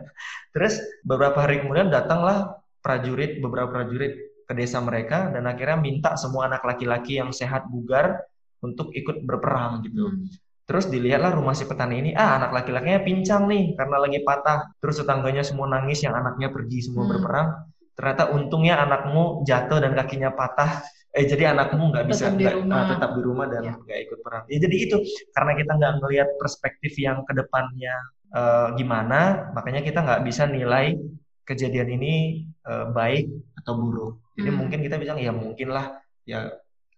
terus 0.55 0.79
beberapa 1.03 1.43
hari 1.43 1.59
kemudian 1.67 1.91
datanglah 1.91 2.64
prajurit 2.85 3.41
beberapa 3.41 3.73
prajurit 3.73 4.45
ke 4.45 4.53
desa 4.53 4.77
mereka 4.85 5.33
dan 5.33 5.49
akhirnya 5.49 5.81
minta 5.81 6.13
semua 6.21 6.53
anak 6.53 6.61
laki-laki 6.69 7.17
yang 7.17 7.33
sehat 7.33 7.65
bugar 7.73 8.21
untuk 8.61 8.93
ikut 8.93 9.25
berperang 9.25 9.81
gitu. 9.89 10.13
Hmm. 10.13 10.29
Terus 10.65 10.89
dilihatlah 10.89 11.37
rumah 11.37 11.53
si 11.53 11.69
petani 11.69 12.01
ini, 12.01 12.11
ah 12.17 12.41
anak 12.41 12.53
laki-lakinya 12.53 13.01
pincang 13.05 13.45
nih 13.49 13.77
karena 13.77 13.97
lagi 14.01 14.21
patah. 14.25 14.73
Terus 14.81 15.01
tetangganya 15.01 15.45
semua 15.45 15.69
nangis 15.69 16.01
yang 16.05 16.17
anaknya 16.17 16.49
pergi 16.53 16.89
semua 16.89 17.05
hmm. 17.05 17.13
berperang. 17.17 17.49
Ternyata 17.95 18.23
untungnya 18.33 18.81
anakmu 18.81 19.45
jatuh 19.45 19.79
dan 19.81 19.93
kakinya 19.93 20.33
patah. 20.33 20.85
Eh 21.15 21.29
jadi 21.29 21.53
anakmu 21.53 21.93
nggak 21.95 22.07
bisa 22.11 22.33
tetap 22.33 22.41
di, 22.41 22.45
gak, 22.49 22.55
rumah. 22.59 22.77
Uh, 22.81 22.89
tetap 22.97 23.11
di 23.13 23.21
rumah 23.23 23.47
dan 23.47 23.63
ya. 23.63 23.75
nggak 23.77 23.99
ya. 24.01 24.05
ikut 24.09 24.19
perang. 24.25 24.43
Ya 24.51 24.59
jadi 24.65 24.77
itu 24.89 24.97
karena 25.37 25.53
kita 25.57 25.73
nggak 25.79 25.95
melihat 26.01 26.29
perspektif 26.41 26.93
yang 26.97 27.19
ke 27.29 27.33
depannya 27.37 27.95
uh, 28.35 28.69
gimana, 28.75 29.53
makanya 29.53 29.85
kita 29.85 30.01
nggak 30.01 30.25
bisa 30.27 30.49
nilai 30.49 30.97
kejadian 31.45 31.89
ini 32.01 32.45
uh, 32.65 32.91
baik 32.91 33.29
atau 33.61 33.77
buruk. 33.77 34.15
Jadi 34.35 34.51
hmm. 34.51 34.59
mungkin 34.59 34.81
kita 34.83 34.97
bilang 34.99 35.19
ya 35.21 35.31
mungkin 35.31 35.71
lah 35.71 36.01
ya 36.25 36.51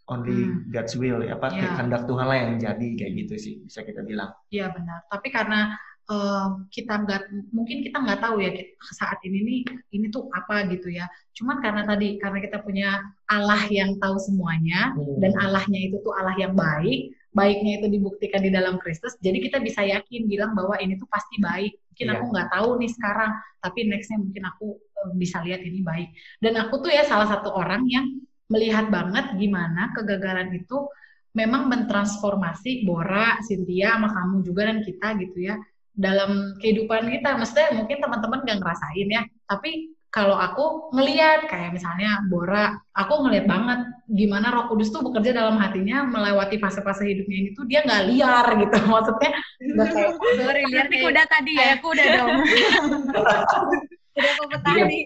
only 0.06 0.46
hmm. 0.46 0.70
God's 0.70 0.94
will 0.94 1.22
ya 1.26 1.34
apa 1.34 1.50
ya. 1.50 1.74
kehendak 1.74 2.06
Tuhan 2.06 2.26
lah 2.26 2.36
yang 2.38 2.52
jadi 2.62 2.88
kayak 2.94 3.12
gitu 3.26 3.34
sih 3.36 3.54
bisa 3.66 3.82
kita 3.82 4.06
bilang. 4.06 4.30
Iya 4.50 4.70
benar. 4.70 5.04
Tapi 5.10 5.28
karena 5.34 5.74
uh, 6.06 6.62
kita 6.70 7.02
nggak 7.02 7.22
mungkin 7.50 7.82
kita 7.82 7.98
nggak 7.98 8.20
tahu 8.22 8.38
ya 8.38 8.50
saat 8.94 9.18
ini 9.26 9.38
nih 9.42 9.60
ini 9.98 10.06
tuh 10.08 10.30
apa 10.30 10.66
gitu 10.70 10.94
ya. 10.94 11.10
Cuman 11.34 11.58
karena 11.58 11.82
tadi 11.82 12.16
karena 12.22 12.38
kita 12.38 12.62
punya 12.62 13.02
Allah 13.26 13.66
yang 13.68 13.98
tahu 13.98 14.16
semuanya 14.22 14.94
hmm. 14.94 15.18
dan 15.18 15.32
Allahnya 15.42 15.90
itu 15.90 15.98
tuh 16.00 16.14
Allah 16.14 16.38
yang 16.38 16.54
baik, 16.54 17.12
baiknya 17.36 17.84
itu 17.84 17.92
dibuktikan 17.92 18.40
di 18.40 18.48
dalam 18.48 18.80
Kristus. 18.80 19.20
Jadi 19.20 19.44
kita 19.44 19.60
bisa 19.60 19.84
yakin 19.84 20.24
bilang 20.24 20.56
bahwa 20.56 20.80
ini 20.80 20.96
tuh 20.96 21.04
pasti 21.12 21.36
baik 21.36 21.76
mungkin 21.96 22.12
yeah. 22.12 22.16
aku 22.20 22.24
nggak 22.28 22.48
tahu 22.52 22.68
nih 22.76 22.90
sekarang 22.92 23.30
tapi 23.64 23.78
nextnya 23.88 24.18
mungkin 24.20 24.42
aku 24.52 24.66
uh, 24.76 25.12
bisa 25.16 25.40
lihat 25.40 25.64
ini 25.64 25.80
baik 25.80 26.12
dan 26.44 26.52
aku 26.60 26.84
tuh 26.84 26.92
ya 26.92 27.08
salah 27.08 27.24
satu 27.24 27.56
orang 27.56 27.88
yang 27.88 28.20
melihat 28.52 28.92
banget 28.92 29.32
gimana 29.40 29.96
kegagalan 29.96 30.52
itu 30.52 30.92
memang 31.36 31.68
mentransformasi 31.68 32.88
Bora, 32.88 33.36
Cynthia, 33.44 33.96
sama 33.96 34.08
kamu 34.12 34.44
juga 34.44 34.72
dan 34.72 34.80
kita 34.80 35.08
gitu 35.20 35.38
ya 35.52 35.56
dalam 35.92 36.56
kehidupan 36.60 37.12
kita. 37.12 37.36
Maksudnya 37.36 37.76
mungkin 37.76 38.00
teman-teman 38.00 38.40
gak 38.44 38.56
ngerasain 38.60 39.08
ya, 39.08 39.22
tapi 39.44 39.95
kalau 40.16 40.32
aku 40.32 40.96
ngeliat 40.96 41.44
kayak 41.44 41.76
misalnya 41.76 42.24
Bora, 42.32 42.72
aku 42.96 43.28
ngeliat 43.28 43.44
banget 43.44 43.84
gimana 44.08 44.48
Roh 44.48 44.64
Kudus 44.72 44.88
tuh 44.88 45.04
bekerja 45.04 45.36
dalam 45.36 45.60
hatinya 45.60 46.08
melewati 46.08 46.56
fase-fase 46.56 47.04
hidupnya 47.04 47.52
itu 47.52 47.60
dia 47.68 47.84
nggak 47.84 48.04
liar 48.08 48.46
gitu. 48.64 48.76
Maksudnya 48.96 49.30
nggak 49.60 49.88
kayak 49.92 50.12
sorry 50.40 50.62
liar 50.72 50.88
kuda 50.88 51.22
tadi 51.28 51.52
ya 51.52 51.76
kuda 51.84 52.04
dong. 52.16 52.36
Udah 54.16 54.32
petani? 54.48 55.04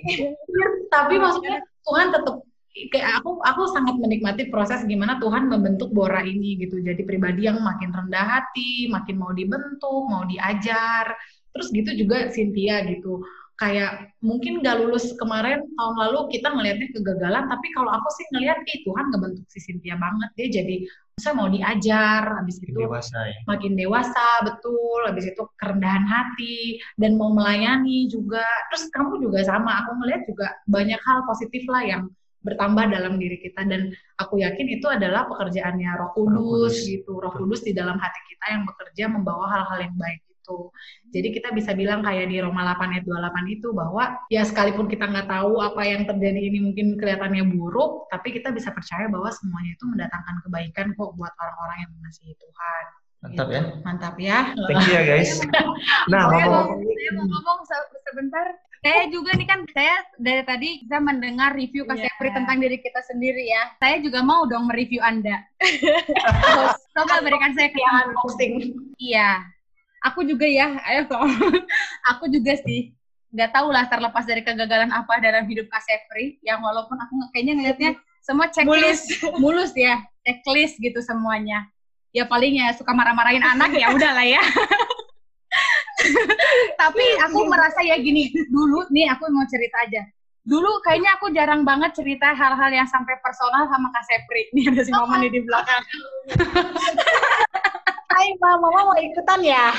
Tapi 0.86 1.14
maksudnya 1.18 1.58
Tuhan 1.82 2.14
tetap 2.14 2.46
kayak 2.94 3.10
aku 3.18 3.42
aku 3.42 3.62
sangat 3.74 3.98
menikmati 3.98 4.46
proses 4.46 4.86
gimana 4.86 5.18
Tuhan 5.18 5.50
membentuk 5.50 5.90
Bora 5.90 6.22
ini 6.22 6.54
gitu. 6.62 6.78
Jadi 6.78 7.02
pribadi 7.02 7.50
yang 7.50 7.58
makin 7.58 7.90
rendah 7.90 8.38
hati 8.38 8.86
makin 8.86 9.18
mau 9.18 9.34
dibentuk 9.34 10.06
mau 10.06 10.22
diajar. 10.22 11.10
Terus 11.50 11.66
gitu 11.74 12.06
juga 12.06 12.30
Cynthia 12.30 12.86
gitu 12.86 13.26
kayak 13.60 14.16
mungkin 14.24 14.64
gak 14.64 14.80
lulus 14.80 15.12
kemarin 15.20 15.60
tahun 15.76 15.96
lalu 16.00 16.32
kita 16.32 16.48
ngelihatnya 16.48 16.88
kegagalan 16.96 17.44
tapi 17.44 17.66
kalau 17.76 17.92
aku 17.92 18.08
sih 18.16 18.26
ngelihat 18.32 18.58
ih 18.64 18.80
Tuhan 18.88 19.04
ngebentuk 19.12 19.44
si 19.52 19.60
Cynthia 19.60 20.00
banget 20.00 20.32
dia 20.32 20.48
jadi 20.48 20.76
saya 21.20 21.36
mau 21.36 21.52
diajar. 21.52 22.40
Habis 22.40 22.56
itu 22.64 22.72
dewasa, 22.72 23.28
ya? 23.28 23.36
makin 23.44 23.76
dewasa 23.76 24.24
betul. 24.48 25.04
Habis 25.04 25.36
itu 25.36 25.42
kerendahan 25.60 26.08
hati 26.08 26.80
dan 26.96 27.20
mau 27.20 27.30
melayani 27.30 28.08
juga. 28.08 28.42
Terus 28.72 28.88
kamu 28.96 29.20
juga 29.20 29.44
sama 29.44 29.84
aku 29.84 30.00
ngelihat 30.00 30.22
juga 30.24 30.46
banyak 30.64 30.96
hal 31.04 31.18
positif 31.28 31.68
lah 31.68 31.84
yang 31.84 32.02
bertambah 32.40 32.88
dalam 32.88 33.20
diri 33.20 33.36
kita. 33.44 33.68
Dan 33.68 33.92
aku 34.16 34.40
yakin 34.40 34.66
itu 34.72 34.88
adalah 34.88 35.28
pekerjaannya 35.28 35.90
Roh 36.00 36.10
Kudus, 36.16 36.32
Roh 36.32 36.48
Kudus. 36.48 36.76
gitu. 36.88 37.12
Roh 37.20 37.32
Kudus 37.36 37.60
di 37.60 37.76
dalam 37.76 38.00
hati 38.00 38.20
kita 38.32 38.56
yang 38.56 38.62
bekerja 38.64 39.04
membawa 39.12 39.44
hal-hal 39.52 39.92
yang 39.92 39.96
baik 40.00 40.24
gitu. 40.50 40.74
Jadi 41.10 41.28
kita 41.34 41.48
bisa 41.54 41.70
bilang 41.74 42.02
kayak 42.02 42.30
di 42.30 42.38
Roma 42.42 42.62
8 42.62 42.94
ayat 42.94 43.04
28 43.06 43.56
itu 43.56 43.68
bahwa 43.74 44.04
ya 44.30 44.42
sekalipun 44.46 44.86
kita 44.86 45.06
nggak 45.10 45.26
tahu 45.30 45.58
apa 45.62 45.82
yang 45.86 46.02
terjadi 46.06 46.38
ini 46.38 46.58
mungkin 46.70 46.98
kelihatannya 46.98 47.46
buruk, 47.50 48.10
tapi 48.10 48.34
kita 48.34 48.54
bisa 48.54 48.70
percaya 48.74 49.06
bahwa 49.10 49.30
semuanya 49.30 49.74
itu 49.74 49.84
mendatangkan 49.86 50.36
kebaikan 50.46 50.86
kok 50.94 51.10
buat 51.18 51.32
orang-orang 51.34 51.78
yang 51.86 51.90
mengasihi 51.98 52.34
Tuhan. 52.38 52.84
Mantap 53.20 53.46
gitu. 53.52 53.56
ya. 53.58 53.62
Mantap 53.84 54.14
ya. 54.16 54.38
Thank 54.70 54.82
you 54.86 54.92
ya 54.96 55.02
guys. 55.10 55.30
nah, 56.08 56.30
ngomong-ngomong 56.30 56.80
saya 56.80 57.10
mau 57.18 57.26
ngomong 57.26 57.58
sebentar. 58.06 58.46
Saya 58.80 59.12
juga 59.12 59.36
nih 59.36 59.44
kan 59.44 59.60
saya 59.76 59.92
dari 60.16 60.40
tadi 60.40 60.68
kita 60.88 61.04
mendengar 61.04 61.52
review 61.52 61.84
Kak 61.84 62.00
yeah. 62.00 62.32
tentang 62.32 62.64
diri 62.64 62.80
kita 62.80 63.04
sendiri 63.12 63.44
ya. 63.44 63.76
Saya 63.76 64.00
juga 64.00 64.24
mau 64.24 64.48
dong 64.48 64.72
mereview 64.72 65.04
Anda. 65.04 65.36
Coba 66.96 67.20
berikan 67.20 67.52
saya 67.52 67.68
kesempatan. 67.76 68.72
Iya 68.96 69.59
aku 70.00 70.24
juga 70.24 70.48
ya 70.48 70.80
ayo 70.90 71.06
kok. 71.06 71.20
Aku 72.16 72.24
juga 72.32 72.56
sih. 72.64 72.96
Nggak 73.30 73.50
tahu 73.54 73.68
lah 73.70 73.86
terlepas 73.86 74.26
dari 74.26 74.42
kegagalan 74.42 74.90
apa 74.90 75.22
dalam 75.22 75.46
hidup 75.46 75.70
Kak 75.70 75.86
Sepri 75.86 76.42
yang 76.42 76.58
walaupun 76.58 76.98
aku 76.98 77.14
kayaknya 77.30 77.62
ngeliatnya 77.62 77.90
semua 78.18 78.50
checklist 78.50 79.22
mulus, 79.22 79.38
mulus 79.38 79.72
ya 79.78 80.02
checklist 80.26 80.82
gitu 80.82 80.98
semuanya. 80.98 81.62
Ya 82.10 82.26
paling 82.26 82.58
ya 82.58 82.74
suka 82.74 82.90
marah-marahin 82.90 83.44
anak 83.44 83.70
ya 83.70 83.94
udahlah 83.94 84.26
ya. 84.26 84.42
Tapi 86.80 87.04
aku 87.28 87.38
merasa 87.46 87.84
ya 87.86 87.94
gini 88.02 88.34
dulu 88.50 88.90
nih 88.90 89.14
aku 89.14 89.30
mau 89.30 89.46
cerita 89.46 89.78
aja. 89.86 90.02
Dulu 90.42 90.82
kayaknya 90.82 91.14
aku 91.20 91.30
jarang 91.30 91.62
banget 91.62 91.94
cerita 91.94 92.34
hal-hal 92.34 92.70
yang 92.74 92.88
sampai 92.90 93.14
personal 93.22 93.70
sama 93.70 93.94
Kak 93.94 94.04
Sepri. 94.10 94.50
Ini 94.50 94.74
ada 94.74 94.82
si 94.82 94.90
Mama 94.90 95.22
nih 95.22 95.30
di 95.30 95.40
belakang 95.46 95.82
Hai 98.10 98.34
Mama, 98.42 98.66
Mama 98.66 98.90
mau 98.90 98.98
ikutan 98.98 99.38
ya? 99.38 99.70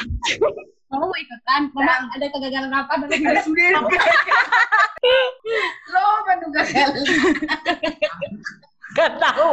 Mama 0.88 1.06
mau 1.12 1.18
ikutan? 1.20 1.68
Mama 1.76 1.84
nah. 1.84 2.16
ada 2.16 2.26
kegagalan 2.32 2.72
apa 2.72 2.94
diri 3.12 3.44
sendiri? 3.44 3.76
Lo 5.92 6.04
menduga 6.24 6.64
gagal. 6.64 6.92
Gak 8.96 9.12
tahu. 9.20 9.50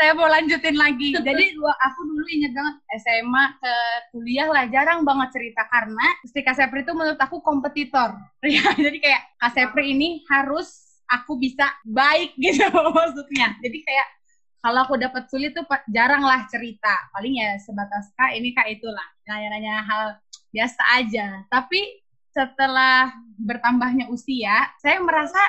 Saya 0.00 0.16
mau 0.16 0.32
lanjutin 0.32 0.80
lagi. 0.80 1.12
Jadi 1.12 1.44
aku 1.60 2.00
dulu 2.08 2.24
ingat 2.32 2.52
banget 2.56 2.74
SMA 3.04 3.44
ke 3.60 3.74
kuliah 4.16 4.48
lah 4.48 4.64
jarang 4.72 5.04
banget 5.04 5.28
cerita 5.36 5.68
karena 5.68 6.06
si 6.24 6.40
Kak 6.40 6.56
Sepri 6.56 6.80
itu 6.80 6.96
menurut 6.96 7.20
aku 7.20 7.44
kompetitor. 7.44 8.16
Ya, 8.48 8.72
jadi 8.72 8.96
kayak 8.96 9.22
Kak 9.36 9.52
Sepri 9.52 9.92
ini 9.92 10.24
harus 10.32 10.96
aku 11.12 11.36
bisa 11.36 11.68
baik 11.84 12.32
gitu 12.40 12.64
maksudnya. 12.96 13.52
Jadi 13.60 13.84
kayak 13.84 14.19
kalau 14.60 14.84
aku 14.84 14.94
dapat 15.00 15.24
sulit 15.32 15.56
tuh 15.56 15.64
jarang 15.88 16.24
lah 16.24 16.44
cerita. 16.52 16.92
Paling 17.16 17.34
ya 17.40 17.56
sebatas 17.60 18.12
kak 18.12 18.36
ini 18.36 18.52
kak 18.52 18.68
itulah. 18.68 19.04
Nanya-nanya 19.24 19.74
hal 19.84 20.04
biasa 20.52 20.82
aja. 21.00 21.44
Tapi 21.48 22.04
setelah 22.30 23.10
bertambahnya 23.42 24.06
usia 24.06 24.70
saya 24.78 25.02
merasa 25.02 25.40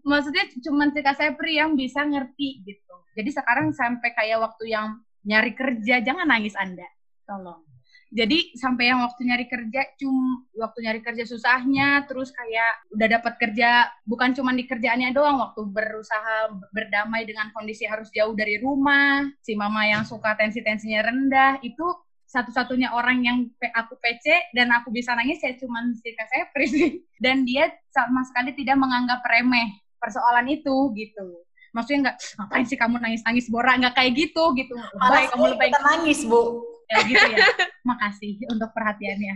maksudnya 0.00 0.48
cuma 0.64 0.88
si 0.88 1.00
kak 1.04 1.18
Sepri 1.18 1.58
yang 1.58 1.74
bisa 1.74 2.06
ngerti 2.06 2.62
gitu. 2.64 2.94
Jadi 3.18 3.30
sekarang 3.34 3.74
sampai 3.74 4.14
kayak 4.14 4.40
waktu 4.40 4.72
yang 4.72 5.02
nyari 5.26 5.52
kerja 5.52 6.00
jangan 6.00 6.30
nangis 6.30 6.54
anda. 6.56 6.86
Tolong 7.26 7.69
jadi 8.10 8.58
sampai 8.58 8.90
yang 8.90 9.06
waktu 9.06 9.22
nyari 9.22 9.46
kerja 9.46 9.86
cum 9.94 10.50
waktu 10.58 10.78
nyari 10.82 11.00
kerja 11.00 11.22
susahnya 11.22 12.04
terus 12.10 12.34
kayak 12.34 12.90
udah 12.90 13.06
dapat 13.06 13.34
kerja 13.38 13.86
bukan 14.02 14.34
cuma 14.34 14.50
di 14.50 14.66
kerjaannya 14.66 15.14
doang 15.14 15.38
waktu 15.38 15.62
berusaha 15.70 16.50
berdamai 16.74 17.22
dengan 17.22 17.54
kondisi 17.54 17.86
harus 17.86 18.10
jauh 18.10 18.34
dari 18.34 18.58
rumah 18.58 19.22
si 19.46 19.54
mama 19.54 19.86
yang 19.86 20.02
suka 20.02 20.34
tensi-tensinya 20.34 21.06
rendah 21.06 21.62
itu 21.62 21.86
satu-satunya 22.30 22.94
orang 22.94 23.26
yang 23.26 23.38
aku 23.74 23.98
PC 23.98 24.54
dan 24.54 24.70
aku 24.70 24.94
bisa 24.94 25.14
nangis 25.18 25.42
ya 25.42 25.50
cuma 25.58 25.82
si 25.98 26.14
Sepri 26.14 26.66
sih. 26.70 26.90
Dan 27.24 27.42
dia 27.42 27.74
sama 27.90 28.22
sekali 28.22 28.54
tidak 28.54 28.78
menganggap 28.78 29.18
remeh 29.26 29.82
persoalan 29.98 30.46
itu 30.46 30.94
gitu. 30.94 31.42
Maksudnya 31.74 31.98
nggak 32.06 32.16
ngapain 32.38 32.66
sih 32.70 32.78
kamu 32.78 33.02
nangis-nangis 33.02 33.50
Bora 33.50 33.74
nggak 33.74 33.98
kayak 33.98 34.14
gitu 34.14 34.54
gitu. 34.54 34.78
Baik 34.94 35.34
kamu 35.34 35.58
lebih 35.58 35.74
nangis 35.74 36.22
bu 36.22 36.69
ya 36.90 36.98
gitu 37.06 37.26
ya. 37.30 37.46
Makasih 37.86 38.44
untuk 38.50 38.74
perhatiannya. 38.74 39.34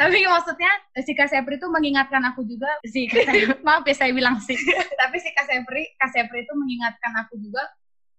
Tapi 0.00 0.18
maksudnya 0.24 0.72
si 1.04 1.12
Kak 1.12 1.28
Sepri 1.28 1.60
itu 1.60 1.68
mengingatkan 1.68 2.24
aku 2.24 2.42
juga 2.48 2.68
si 2.88 3.06
Kak 3.06 3.28
maaf 3.66 3.84
ya 3.84 3.94
saya 3.94 4.10
bilang 4.16 4.40
sih. 4.40 4.56
Tapi 5.00 5.16
si 5.20 5.30
Kak 5.36 5.46
Sepri, 5.46 5.92
Kak 6.00 6.10
Sepri 6.10 6.42
itu 6.42 6.52
mengingatkan 6.56 7.12
aku 7.20 7.36
juga 7.38 7.62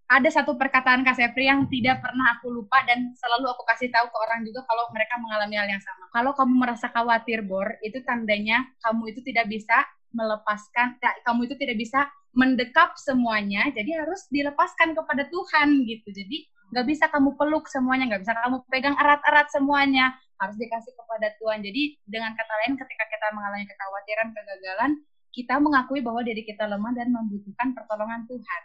ada 0.06 0.30
satu 0.30 0.54
perkataan 0.54 1.02
Kak 1.02 1.18
Sepri 1.18 1.50
yang 1.50 1.66
tidak 1.66 1.98
pernah 2.06 2.38
aku 2.38 2.54
lupa 2.54 2.78
dan 2.86 3.10
selalu 3.18 3.50
aku 3.50 3.66
kasih 3.74 3.90
tahu 3.90 4.06
ke 4.06 4.18
orang 4.22 4.46
juga 4.46 4.62
kalau 4.70 4.86
mereka 4.94 5.18
mengalami 5.18 5.56
hal 5.58 5.66
yang 5.66 5.82
sama. 5.82 6.06
Kalau 6.14 6.32
kamu 6.38 6.54
merasa 6.62 6.88
khawatir, 6.94 7.42
Bor, 7.42 7.66
itu 7.82 8.06
tandanya 8.06 8.70
kamu 8.86 9.18
itu 9.18 9.26
tidak 9.26 9.50
bisa 9.50 9.82
melepaskan, 10.14 11.02
kamu 11.26 11.50
itu 11.50 11.56
tidak 11.58 11.78
bisa 11.82 12.06
mendekap 12.36 12.94
semuanya, 13.00 13.68
jadi 13.74 14.06
harus 14.06 14.28
dilepaskan 14.30 14.94
kepada 14.94 15.26
Tuhan 15.28 15.84
gitu. 15.90 16.08
Jadi 16.14 16.48
nggak 16.74 16.86
bisa 16.86 17.06
kamu 17.10 17.38
peluk 17.38 17.66
semuanya, 17.70 18.10
nggak 18.10 18.22
bisa 18.26 18.34
kamu 18.38 18.58
pegang 18.70 18.96
erat-erat 18.98 19.48
semuanya, 19.54 20.16
harus 20.42 20.56
dikasih 20.58 20.94
kepada 20.96 21.32
Tuhan. 21.38 21.60
Jadi 21.62 22.02
dengan 22.06 22.32
kata 22.34 22.54
lain, 22.66 22.74
ketika 22.80 23.06
kita 23.08 23.28
mengalami 23.34 23.66
kekhawatiran, 23.68 24.28
kegagalan, 24.34 24.92
kita 25.36 25.56
mengakui 25.60 26.00
bahwa 26.00 26.24
diri 26.24 26.48
kita 26.48 26.64
lemah 26.64 26.96
dan 26.96 27.12
membutuhkan 27.12 27.76
pertolongan 27.76 28.24
Tuhan. 28.28 28.62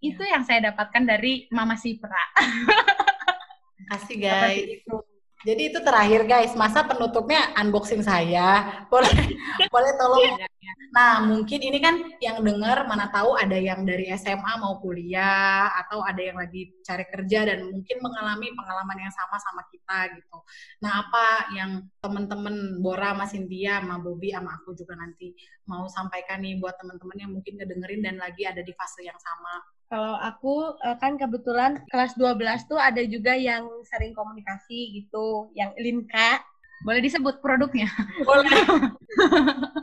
Itu 0.00 0.22
ya. 0.26 0.38
yang 0.38 0.42
saya 0.42 0.72
dapatkan 0.72 1.06
dari 1.06 1.46
Mama 1.54 1.78
Sipra. 1.78 2.24
Kasih 3.86 4.16
guys. 4.24 4.82
Jadi 5.40 5.72
itu 5.72 5.78
terakhir 5.80 6.28
guys, 6.28 6.52
masa 6.52 6.84
penutupnya 6.84 7.48
unboxing 7.56 8.04
saya. 8.04 8.84
Boleh 8.92 9.08
boleh 9.74 9.92
tolong. 9.96 10.20
Iya, 10.20 10.44
iya. 10.44 10.72
Nah, 10.92 11.24
mungkin 11.24 11.60
ini 11.64 11.80
kan 11.80 11.96
yang 12.20 12.44
dengar 12.44 12.84
mana 12.84 13.08
tahu 13.08 13.32
ada 13.40 13.56
yang 13.56 13.88
dari 13.88 14.12
SMA 14.20 14.60
mau 14.60 14.76
kuliah 14.84 15.72
atau 15.80 16.04
ada 16.04 16.20
yang 16.20 16.36
lagi 16.36 16.76
cari 16.84 17.08
kerja 17.08 17.48
dan 17.48 17.72
mungkin 17.72 17.96
mengalami 18.04 18.52
pengalaman 18.52 19.08
yang 19.08 19.12
sama 19.16 19.40
sama 19.40 19.64
kita 19.72 20.12
gitu. 20.20 20.38
Nah, 20.84 21.08
apa 21.08 21.26
yang 21.56 21.88
teman-teman 22.04 22.76
Bora, 22.84 23.16
Mas 23.16 23.32
Cynthia, 23.32 23.80
sama 23.80 23.96
Bobby 23.96 24.36
sama 24.36 24.60
aku 24.60 24.76
juga 24.76 24.92
nanti 24.92 25.32
mau 25.64 25.88
sampaikan 25.88 26.44
nih 26.44 26.60
buat 26.60 26.76
teman-teman 26.76 27.16
yang 27.16 27.32
mungkin 27.32 27.56
ngedengerin 27.56 28.04
dan 28.04 28.16
lagi 28.20 28.44
ada 28.44 28.60
di 28.60 28.76
fase 28.76 29.08
yang 29.08 29.16
sama 29.16 29.79
kalau 29.90 30.14
aku 30.22 30.78
eh, 30.86 30.96
kan 31.02 31.18
kebetulan 31.18 31.82
kelas 31.90 32.14
12 32.14 32.70
tuh 32.70 32.78
ada 32.78 33.02
juga 33.02 33.34
yang 33.34 33.66
sering 33.82 34.14
komunikasi 34.14 35.02
gitu, 35.02 35.50
yang 35.58 35.74
Linka. 35.74 36.38
Boleh 36.86 37.02
disebut 37.02 37.42
produknya? 37.42 37.90
Boleh. 38.30 38.54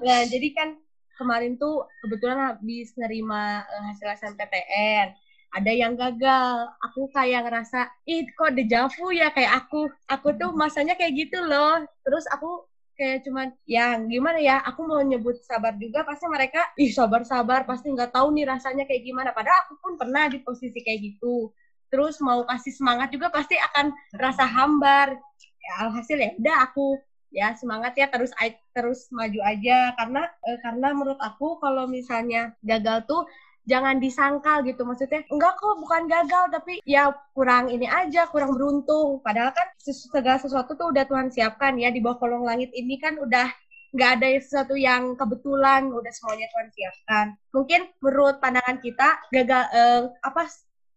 nah, 0.02 0.22
jadi 0.26 0.48
kan 0.56 0.80
kemarin 1.20 1.60
tuh 1.60 1.86
kebetulan 2.02 2.56
habis 2.56 2.96
nerima 2.96 3.68
uh, 3.68 3.84
hasil 3.92 4.08
SNPTN. 4.24 5.12
Ada 5.54 5.72
yang 5.76 5.94
gagal. 6.00 6.72
Aku 6.90 7.12
kayak 7.12 7.46
ngerasa, 7.46 7.92
ih 8.08 8.26
kok 8.32 8.56
dejavu 8.56 9.12
ya 9.12 9.30
kayak 9.36 9.68
aku. 9.68 9.92
Aku 10.08 10.34
tuh 10.40 10.56
masanya 10.56 10.96
kayak 10.96 11.28
gitu 11.28 11.38
loh. 11.44 11.84
Terus 12.02 12.26
aku 12.32 12.64
kayak 12.98 13.24
cuman 13.24 13.54
yang 13.70 14.10
gimana 14.10 14.42
ya? 14.42 14.58
Aku 14.66 14.84
mau 14.90 15.00
nyebut 15.00 15.38
sabar 15.46 15.78
juga. 15.78 16.02
Pasti 16.04 16.26
mereka 16.26 16.66
ih 16.76 16.90
sabar 16.90 17.22
sabar. 17.24 17.64
Pasti 17.70 17.94
nggak 17.94 18.12
tahu 18.12 18.34
nih 18.34 18.50
rasanya 18.50 18.84
kayak 18.90 19.06
gimana. 19.06 19.30
Padahal 19.32 19.70
aku 19.70 19.78
pun 19.80 19.94
pernah 19.96 20.26
di 20.28 20.42
posisi 20.42 20.82
kayak 20.82 21.00
gitu. 21.00 21.54
Terus 21.88 22.20
mau 22.20 22.44
kasih 22.44 22.74
semangat 22.76 23.14
juga 23.14 23.30
pasti 23.30 23.56
akan 23.56 23.94
rasa 24.18 24.44
hambar. 24.44 25.16
Ya, 25.62 25.74
alhasil 25.88 26.18
ya 26.18 26.32
udah 26.36 26.58
aku 26.68 26.98
ya 27.28 27.52
semangat 27.60 27.94
ya 28.00 28.10
terus 28.10 28.34
terus 28.74 29.08
maju 29.14 29.40
aja. 29.46 29.94
Karena 29.96 30.26
eh, 30.50 30.60
karena 30.66 30.88
menurut 30.98 31.22
aku 31.22 31.62
kalau 31.62 31.86
misalnya 31.86 32.58
gagal 32.66 33.06
tuh 33.06 33.24
jangan 33.68 34.00
disangkal 34.00 34.64
gitu 34.64 34.88
maksudnya 34.88 35.28
enggak 35.28 35.60
kok 35.60 35.76
bukan 35.84 36.08
gagal 36.08 36.48
tapi 36.56 36.80
ya 36.88 37.12
kurang 37.36 37.68
ini 37.68 37.84
aja 37.84 38.26
kurang 38.32 38.56
beruntung. 38.56 39.20
Padahal 39.20 39.52
kan 39.52 39.68
segala 39.84 40.40
sesuatu 40.40 40.74
tuh 40.80 40.96
udah 40.96 41.04
Tuhan 41.04 41.28
siapkan 41.30 41.76
ya 41.76 41.92
di 41.92 42.00
bawah 42.00 42.18
kolong 42.18 42.48
langit 42.48 42.72
ini 42.72 42.96
kan 42.96 43.20
udah 43.20 43.52
nggak 43.92 44.12
ada 44.20 44.28
sesuatu 44.40 44.76
yang 44.76 45.16
kebetulan 45.20 45.92
udah 45.92 46.12
semuanya 46.16 46.48
Tuhan 46.56 46.68
siapkan. 46.72 47.26
Mungkin 47.52 47.82
menurut 48.00 48.40
pandangan 48.40 48.80
kita 48.80 49.20
gagal 49.36 49.64
eh, 49.76 50.02
apa 50.24 50.48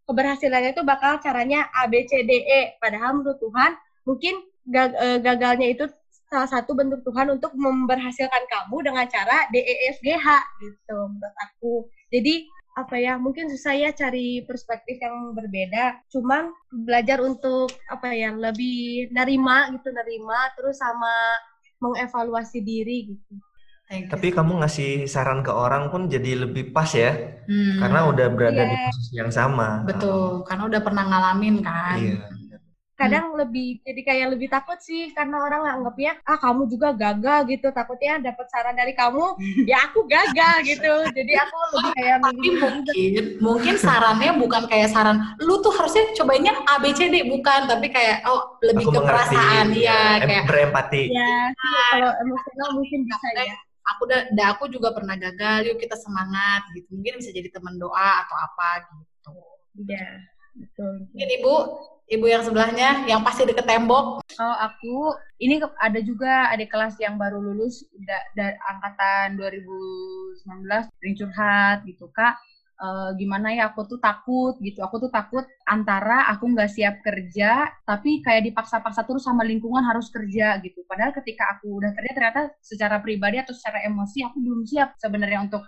keberhasilannya 0.07 0.71
itu 0.75 0.83
bakal 0.87 1.19
caranya 1.19 1.67
A 1.75 1.91
B 1.91 2.07
C 2.07 2.23
D 2.23 2.33
E. 2.47 2.79
Padahal 2.79 3.19
menurut 3.19 3.39
Tuhan 3.43 3.75
mungkin 4.07 4.35
eh, 4.75 5.19
gagalnya 5.19 5.75
itu 5.75 5.91
salah 6.31 6.47
satu 6.47 6.79
bentuk 6.79 7.03
Tuhan 7.03 7.27
untuk 7.35 7.51
memberhasilkan 7.59 8.47
kamu 8.47 8.77
dengan 8.87 9.07
cara 9.11 9.51
D 9.51 9.59
E 9.59 9.75
F 9.91 9.99
G 10.03 10.15
H 10.15 10.27
gitu 10.63 10.99
menurut 11.11 11.37
aku. 11.43 11.73
Jadi 12.11 12.47
apa 12.79 12.95
ya 12.97 13.19
mungkin 13.19 13.51
susah 13.51 13.75
ya 13.75 13.91
cari 13.91 14.47
perspektif 14.47 15.03
yang 15.03 15.35
berbeda 15.35 16.07
cuman 16.07 16.55
belajar 16.71 17.19
untuk 17.19 17.75
apa 17.91 18.15
ya 18.15 18.31
lebih 18.31 19.11
nerima 19.11 19.75
gitu 19.75 19.91
nerima 19.91 20.55
terus 20.55 20.79
sama 20.79 21.11
mengevaluasi 21.83 22.63
diri 22.63 23.15
gitu 23.15 23.35
tapi 24.07 24.31
kamu 24.31 24.63
ngasih 24.63 25.11
saran 25.11 25.43
ke 25.43 25.51
orang 25.51 25.91
pun 25.91 26.07
jadi 26.07 26.47
lebih 26.47 26.71
pas 26.71 26.87
ya 26.95 27.43
hmm. 27.51 27.83
karena 27.83 28.07
udah 28.07 28.27
berada 28.31 28.63
yeah. 28.63 28.71
di 28.71 28.77
iya. 28.79 28.87
posisi 28.87 29.13
yang 29.19 29.33
sama 29.35 29.83
betul 29.83 30.47
karena 30.47 30.71
udah 30.71 30.81
pernah 30.81 31.05
ngalamin 31.11 31.57
kan 31.59 31.99
iya 31.99 32.40
kadang 33.01 33.33
hmm. 33.33 33.39
lebih 33.41 33.69
jadi 33.81 34.01
kayak 34.05 34.27
lebih 34.37 34.49
takut 34.53 34.77
sih 34.85 35.09
karena 35.17 35.41
orang 35.41 35.81
anggapnya 35.81 36.21
ah 36.29 36.37
kamu 36.37 36.69
juga 36.69 36.93
gagal 36.93 37.49
gitu. 37.49 37.73
Takutnya 37.73 38.21
dapat 38.21 38.47
saran 38.53 38.77
dari 38.77 38.93
kamu 38.93 39.41
ya 39.71 39.89
aku 39.89 40.05
gagal 40.05 40.57
gitu. 40.69 40.93
Jadi 41.17 41.33
aku 41.33 41.57
lebih 41.73 41.93
kayak 41.97 42.17
tapi 42.21 42.49
mungkin 42.61 43.25
mungkin 43.41 43.75
sarannya 43.81 44.33
bukan 44.37 44.69
kayak 44.69 44.93
saran 44.93 45.33
lu 45.41 45.65
tuh 45.65 45.73
harusnya 45.73 46.13
cobainnya 46.21 46.53
A 46.69 46.77
B 46.77 46.93
C 46.93 47.09
D 47.09 47.25
bukan. 47.25 47.65
Tapi 47.65 47.89
kayak 47.89 48.29
oh 48.29 48.61
lebih 48.61 48.85
aku 48.85 48.93
ke 48.93 49.01
perasaan 49.01 49.67
ya, 49.73 50.21
kayak 50.21 50.45
berempati. 50.45 51.09
Ya 51.09 51.33
kalau 51.91 52.13
emosional 52.21 52.69
mungkin 52.77 53.09
bisa 53.09 53.29
ya. 53.33 53.57
aku 53.97 54.01
udah, 54.07 54.21
udah 54.37 54.47
aku 54.55 54.65
juga 54.69 54.93
pernah 54.93 55.17
gagal 55.17 55.73
yuk 55.73 55.81
kita 55.81 55.97
semangat 55.97 56.69
gitu. 56.77 56.93
Mungkin 56.93 57.25
bisa 57.25 57.33
jadi 57.33 57.49
teman 57.49 57.81
doa 57.81 58.27
atau 58.27 58.37
apa 58.37 58.69
gitu. 58.85 59.35
Ya 59.89 60.05
betul. 60.55 61.09
Mungkin 61.15 61.31
ibu 61.41 61.55
ibu 62.11 62.27
yang 62.27 62.43
sebelahnya 62.43 63.07
yang 63.07 63.23
pasti 63.23 63.47
deket 63.47 63.65
tembok. 63.65 64.27
Kalau 64.35 64.57
aku 64.59 65.15
ini 65.39 65.63
ada 65.79 66.01
juga 66.03 66.51
adik 66.51 66.69
kelas 66.75 66.99
yang 66.99 67.15
baru 67.15 67.39
lulus 67.39 67.87
udah 67.95 68.21
dari 68.35 68.59
angkatan 68.67 69.39
2019 69.39 70.91
sering 70.91 71.15
curhat 71.15 71.87
gitu 71.87 72.11
kak. 72.11 72.35
E, 72.81 72.89
gimana 73.21 73.55
ya 73.55 73.71
aku 73.71 73.85
tuh 73.87 74.01
takut 74.01 74.57
gitu 74.65 74.81
aku 74.81 75.07
tuh 75.07 75.13
takut 75.13 75.45
antara 75.69 76.33
aku 76.33 76.49
nggak 76.49 76.73
siap 76.73 77.05
kerja 77.05 77.69
tapi 77.85 78.25
kayak 78.25 78.49
dipaksa-paksa 78.49 79.05
terus 79.05 79.21
sama 79.21 79.45
lingkungan 79.45 79.85
harus 79.85 80.09
kerja 80.09 80.57
gitu 80.65 80.81
padahal 80.89 81.13
ketika 81.13 81.45
aku 81.53 81.77
udah 81.77 81.93
kerja 81.93 82.11
ternyata 82.17 82.41
secara 82.65 82.97
pribadi 83.05 83.37
atau 83.37 83.53
secara 83.53 83.85
emosi 83.85 84.25
aku 84.25 84.41
belum 84.41 84.65
siap 84.65 84.97
sebenarnya 84.97 85.45
untuk 85.45 85.61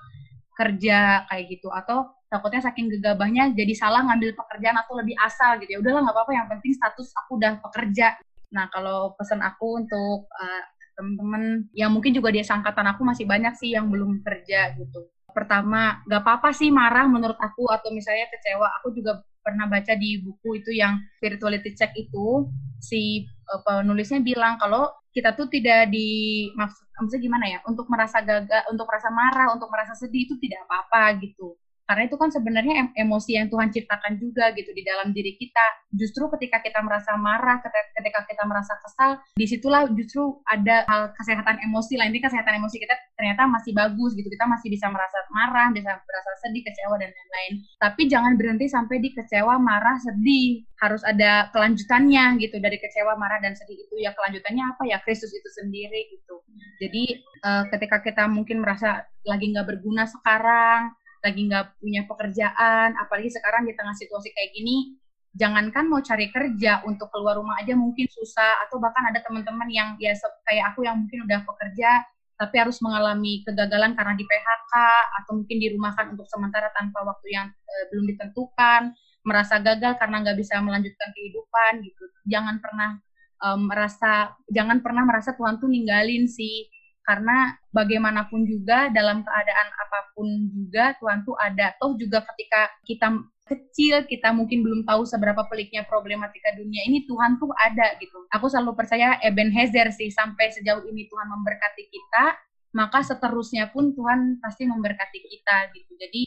kerja 0.56 1.26
kayak 1.28 1.44
gitu. 1.48 1.68
Atau 1.72 2.12
takutnya 2.32 2.64
saking 2.64 2.88
gegabahnya 2.98 3.52
jadi 3.52 3.72
salah 3.76 4.00
ngambil 4.08 4.32
pekerjaan 4.32 4.76
atau 4.80 4.96
lebih 4.96 5.16
asal 5.20 5.60
gitu 5.60 5.76
ya. 5.76 5.78
Udahlah 5.80 6.00
nggak 6.08 6.16
apa-apa 6.16 6.32
yang 6.32 6.46
penting 6.48 6.72
status 6.72 7.12
aku 7.24 7.36
udah 7.36 7.60
pekerja. 7.60 8.16
Nah 8.52 8.68
kalau 8.72 9.12
pesan 9.16 9.40
aku 9.44 9.84
untuk 9.84 10.28
uh, 10.28 10.62
teman-teman 10.96 11.66
yang 11.72 11.90
mungkin 11.92 12.12
juga 12.12 12.28
di 12.28 12.44
sangkatan 12.44 12.84
aku 12.92 13.02
masih 13.04 13.24
banyak 13.24 13.56
sih 13.56 13.72
yang 13.72 13.88
belum 13.88 14.20
kerja 14.20 14.76
gitu. 14.76 15.08
Pertama 15.32 16.04
nggak 16.04 16.22
apa-apa 16.24 16.52
sih 16.52 16.68
marah 16.68 17.08
menurut 17.08 17.36
aku 17.40 17.68
atau 17.68 17.88
misalnya 17.92 18.28
kecewa. 18.28 18.68
Aku 18.80 18.92
juga 18.92 19.24
pernah 19.42 19.66
baca 19.66 19.92
di 19.98 20.22
buku 20.22 20.62
itu 20.62 20.70
yang 20.70 21.02
spirituality 21.18 21.74
check 21.74 21.90
itu 21.98 22.46
si 22.78 23.26
uh, 23.50 23.60
penulisnya 23.60 24.22
bilang 24.22 24.56
kalau 24.56 24.88
kita 25.12 25.36
tuh 25.36 25.46
tidak 25.52 25.92
di 25.92 26.48
maksud 26.56 26.88
maksudnya 26.96 27.22
gimana 27.22 27.46
ya 27.46 27.58
untuk 27.68 27.86
merasa 27.92 28.18
gagal 28.24 28.62
untuk 28.72 28.86
merasa 28.88 29.08
marah 29.12 29.48
untuk 29.52 29.68
merasa 29.68 29.92
sedih 29.92 30.24
itu 30.24 30.34
tidak 30.40 30.64
apa-apa 30.66 31.20
gitu 31.20 31.54
karena 31.82 32.06
itu 32.06 32.16
kan 32.16 32.30
sebenarnya 32.30 32.94
emosi 32.94 33.36
yang 33.36 33.50
Tuhan 33.50 33.74
ciptakan 33.74 34.16
juga 34.22 34.54
gitu 34.54 34.70
di 34.70 34.86
dalam 34.86 35.10
diri 35.10 35.34
kita. 35.34 35.66
Justru 35.92 36.30
ketika 36.38 36.62
kita 36.62 36.80
merasa 36.80 37.18
marah, 37.18 37.58
ketika 37.98 38.22
kita 38.24 38.42
merasa 38.46 38.72
kesal, 38.80 39.18
di 39.34 39.44
situlah 39.44 39.90
justru 39.92 40.40
ada 40.46 40.86
hal 40.86 41.10
kesehatan 41.18 41.58
emosi 41.68 41.98
lain. 41.98 42.14
Ini 42.14 42.22
kesehatan 42.22 42.62
emosi 42.62 42.76
kita 42.80 42.94
ternyata 43.18 43.50
masih 43.50 43.74
bagus 43.74 44.14
gitu. 44.14 44.30
Kita 44.30 44.46
masih 44.46 44.68
bisa 44.70 44.86
merasa 44.88 45.18
marah, 45.34 45.68
bisa 45.74 45.90
merasa 45.98 46.30
sedih, 46.46 46.62
kecewa 46.64 46.96
dan 46.96 47.10
lain-lain. 47.10 47.52
Tapi 47.82 48.02
jangan 48.08 48.32
berhenti 48.38 48.66
sampai 48.70 48.96
di 49.02 49.10
kecewa, 49.12 49.58
marah, 49.58 49.98
sedih. 50.00 50.64
Harus 50.80 51.02
ada 51.06 51.50
kelanjutannya 51.54 52.42
gitu 52.42 52.58
dari 52.58 52.78
kecewa, 52.78 53.14
marah 53.14 53.38
dan 53.38 53.54
sedih 53.54 53.78
itu 53.78 53.94
ya 54.02 54.10
kelanjutannya 54.14 54.64
apa 54.66 54.82
ya 54.86 54.98
Kristus 55.02 55.30
itu 55.30 55.48
sendiri 55.62 56.10
gitu. 56.10 56.42
Jadi 56.82 57.22
uh, 57.46 57.64
ketika 57.70 58.02
kita 58.02 58.26
mungkin 58.26 58.62
merasa 58.66 59.06
lagi 59.22 59.54
nggak 59.54 59.66
berguna 59.66 60.10
sekarang, 60.10 60.90
lagi 61.22 61.40
nggak 61.46 61.78
punya 61.78 62.02
pekerjaan, 62.04 62.98
apalagi 62.98 63.30
sekarang 63.30 63.64
di 63.64 63.72
tengah 63.78 63.94
situasi 63.94 64.34
kayak 64.34 64.50
gini, 64.52 64.98
jangankan 65.32 65.88
mau 65.88 66.04
cari 66.04 66.28
kerja 66.28 66.84
untuk 66.84 67.08
keluar 67.08 67.40
rumah 67.40 67.56
aja 67.62 67.72
mungkin 67.72 68.04
susah 68.10 68.60
atau 68.68 68.76
bahkan 68.76 69.08
ada 69.08 69.24
teman-teman 69.24 69.68
yang 69.72 69.88
ya 69.96 70.12
kayak 70.44 70.74
aku 70.74 70.84
yang 70.84 71.00
mungkin 71.00 71.24
udah 71.24 71.40
pekerja 71.46 72.04
tapi 72.36 72.58
harus 72.58 72.82
mengalami 72.82 73.40
kegagalan 73.46 73.94
karena 73.94 74.18
di 74.18 74.26
PHK 74.26 74.74
atau 75.22 75.32
mungkin 75.38 75.56
dirumahkan 75.62 76.10
untuk 76.10 76.26
sementara 76.26 76.74
tanpa 76.74 77.06
waktu 77.06 77.38
yang 77.38 77.46
e, 77.48 77.74
belum 77.94 78.04
ditentukan 78.12 78.92
merasa 79.22 79.62
gagal 79.62 79.94
karena 80.02 80.26
nggak 80.26 80.38
bisa 80.42 80.58
melanjutkan 80.58 81.14
kehidupan 81.14 81.86
gitu. 81.86 82.04
Jangan 82.26 82.58
pernah 82.58 82.98
e, 83.38 83.46
merasa 83.62 84.34
jangan 84.50 84.82
pernah 84.82 85.06
merasa 85.06 85.38
Tuhan 85.38 85.62
tuh 85.62 85.70
ninggalin 85.70 86.26
sih 86.26 86.66
karena 87.02 87.58
bagaimanapun 87.74 88.46
juga 88.46 88.90
dalam 88.90 89.26
keadaan 89.26 89.68
apa 89.74 89.98
pun 90.14 90.26
juga 90.54 90.94
Tuhan 91.02 91.26
tuh 91.26 91.36
ada. 91.38 91.74
Toh 91.78 91.98
juga 91.98 92.22
ketika 92.34 92.70
kita 92.86 93.08
kecil 93.42 94.06
kita 94.06 94.30
mungkin 94.30 94.62
belum 94.62 94.80
tahu 94.86 95.02
seberapa 95.02 95.44
peliknya 95.50 95.82
problematika 95.84 96.54
dunia 96.54 96.86
ini 96.86 97.04
Tuhan 97.04 97.42
tuh 97.42 97.50
ada 97.58 97.98
gitu. 97.98 98.24
Aku 98.32 98.46
selalu 98.46 98.78
percaya 98.78 99.18
Ebenezer 99.20 99.90
sih 99.90 100.08
sampai 100.14 100.54
sejauh 100.54 100.86
ini 100.88 101.10
Tuhan 101.10 101.26
memberkati 101.26 101.84
kita 101.90 102.38
maka 102.72 103.04
seterusnya 103.04 103.68
pun 103.68 103.92
Tuhan 103.92 104.40
pasti 104.40 104.64
memberkati 104.64 105.18
kita 105.20 105.56
gitu. 105.76 105.92
Jadi 106.00 106.22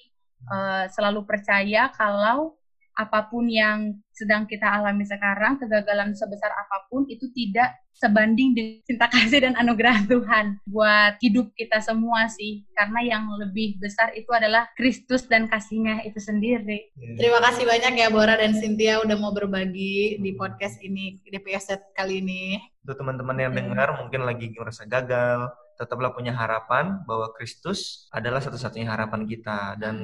uh, 0.49 0.85
selalu 0.93 1.25
percaya 1.25 1.89
kalau 1.89 2.53
apa 2.95 3.27
pun 3.27 3.51
yang 3.51 3.99
sedang 4.15 4.47
kita 4.47 4.63
alami 4.63 5.03
sekarang, 5.03 5.59
kegagalan 5.59 6.15
sebesar 6.15 6.47
apa 6.55 6.87
pun 6.87 7.03
itu 7.11 7.27
tidak 7.35 7.75
sebanding 7.95 8.55
dengan 8.55 8.83
cinta 8.87 9.07
kasih 9.11 9.43
dan 9.43 9.55
anugerah 9.59 10.03
Tuhan 10.07 10.59
buat 10.67 11.19
hidup 11.19 11.51
kita 11.55 11.83
semua 11.83 12.27
sih. 12.31 12.63
Karena 12.75 13.03
yang 13.03 13.23
lebih 13.35 13.79
besar 13.79 14.11
itu 14.15 14.27
adalah 14.31 14.71
Kristus 14.75 15.27
dan 15.27 15.47
kasihnya 15.51 16.03
itu 16.07 16.19
sendiri. 16.19 16.91
Yeah. 16.95 17.19
Terima 17.19 17.39
kasih 17.43 17.67
banyak 17.67 17.93
ya 17.99 18.07
Bora 18.11 18.39
dan 18.39 18.55
Cynthia 18.55 19.03
udah 19.03 19.15
mau 19.19 19.35
berbagi 19.35 20.19
di 20.19 20.31
podcast 20.35 20.79
ini, 20.83 21.19
di 21.19 21.39
PSZ 21.39 21.95
kali 21.95 22.23
ini. 22.23 22.59
Untuk 22.87 22.99
teman-teman 22.99 23.35
yang 23.39 23.51
yeah. 23.51 23.59
dengar 23.63 23.89
mungkin 23.99 24.23
lagi 24.23 24.51
merasa 24.55 24.87
gagal, 24.87 25.51
tetaplah 25.75 26.15
punya 26.15 26.31
harapan 26.33 27.03
bahwa 27.03 27.31
Kristus 27.35 28.09
adalah 28.11 28.39
satu-satunya 28.39 28.87
harapan 28.87 29.27
kita 29.27 29.75
dan 29.79 29.95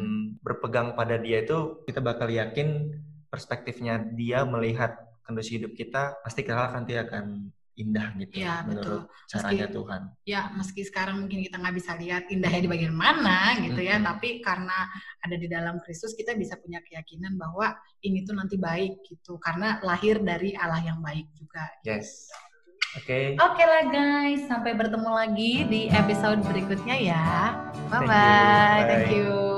berpegang 0.44 0.94
pada 0.94 1.18
Dia 1.18 1.44
itu 1.44 1.84
kita 1.88 2.04
bakal 2.04 2.28
yakin 2.30 2.92
perspektifnya 3.32 4.00
Dia 4.16 4.44
melihat 4.44 5.00
kondisi 5.24 5.58
hidup 5.58 5.74
kita 5.74 6.20
pasti 6.22 6.44
kelak 6.44 6.76
nanti 6.76 7.00
akan 7.00 7.52
indah 7.72 8.14
gitu 8.20 8.44
ya, 8.44 8.68
menurut 8.68 9.08
betul. 9.08 9.30
caranya 9.32 9.66
meski, 9.66 9.78
Tuhan. 9.80 10.02
Ya 10.28 10.42
meski 10.54 10.82
sekarang 10.86 11.16
mungkin 11.24 11.40
kita 11.42 11.56
nggak 11.58 11.76
bisa 11.80 11.92
lihat 11.98 12.24
indahnya 12.28 12.62
di 12.68 12.70
bagian 12.70 12.96
mana 12.96 13.56
gitu 13.64 13.82
ya, 13.82 13.98
mm 13.98 14.02
-hmm. 14.04 14.10
tapi 14.12 14.30
karena 14.44 14.78
ada 15.24 15.36
di 15.40 15.48
dalam 15.48 15.80
Kristus 15.80 16.14
kita 16.14 16.36
bisa 16.36 16.60
punya 16.60 16.84
keyakinan 16.84 17.40
bahwa 17.40 17.74
ini 18.04 18.28
tuh 18.28 18.36
nanti 18.36 18.60
baik 18.60 19.02
gitu 19.08 19.40
karena 19.40 19.80
lahir 19.82 20.20
dari 20.22 20.54
Allah 20.54 20.84
yang 20.84 21.00
baik 21.00 21.32
juga. 21.34 21.64
Yes. 21.88 22.28
Oke. 22.92 23.08
Okay. 23.08 23.26
Oke 23.40 23.56
okay 23.56 23.66
lah 23.68 23.84
guys, 23.88 24.42
sampai 24.52 24.76
bertemu 24.76 25.12
lagi 25.16 25.54
di 25.72 25.82
episode 25.88 26.44
berikutnya 26.44 26.96
ya. 27.00 27.56
Bye 27.88 28.04
bye. 28.04 28.84
Thank 28.84 28.92
you. 28.92 28.92
Thank 28.92 29.12
you. 29.16 29.51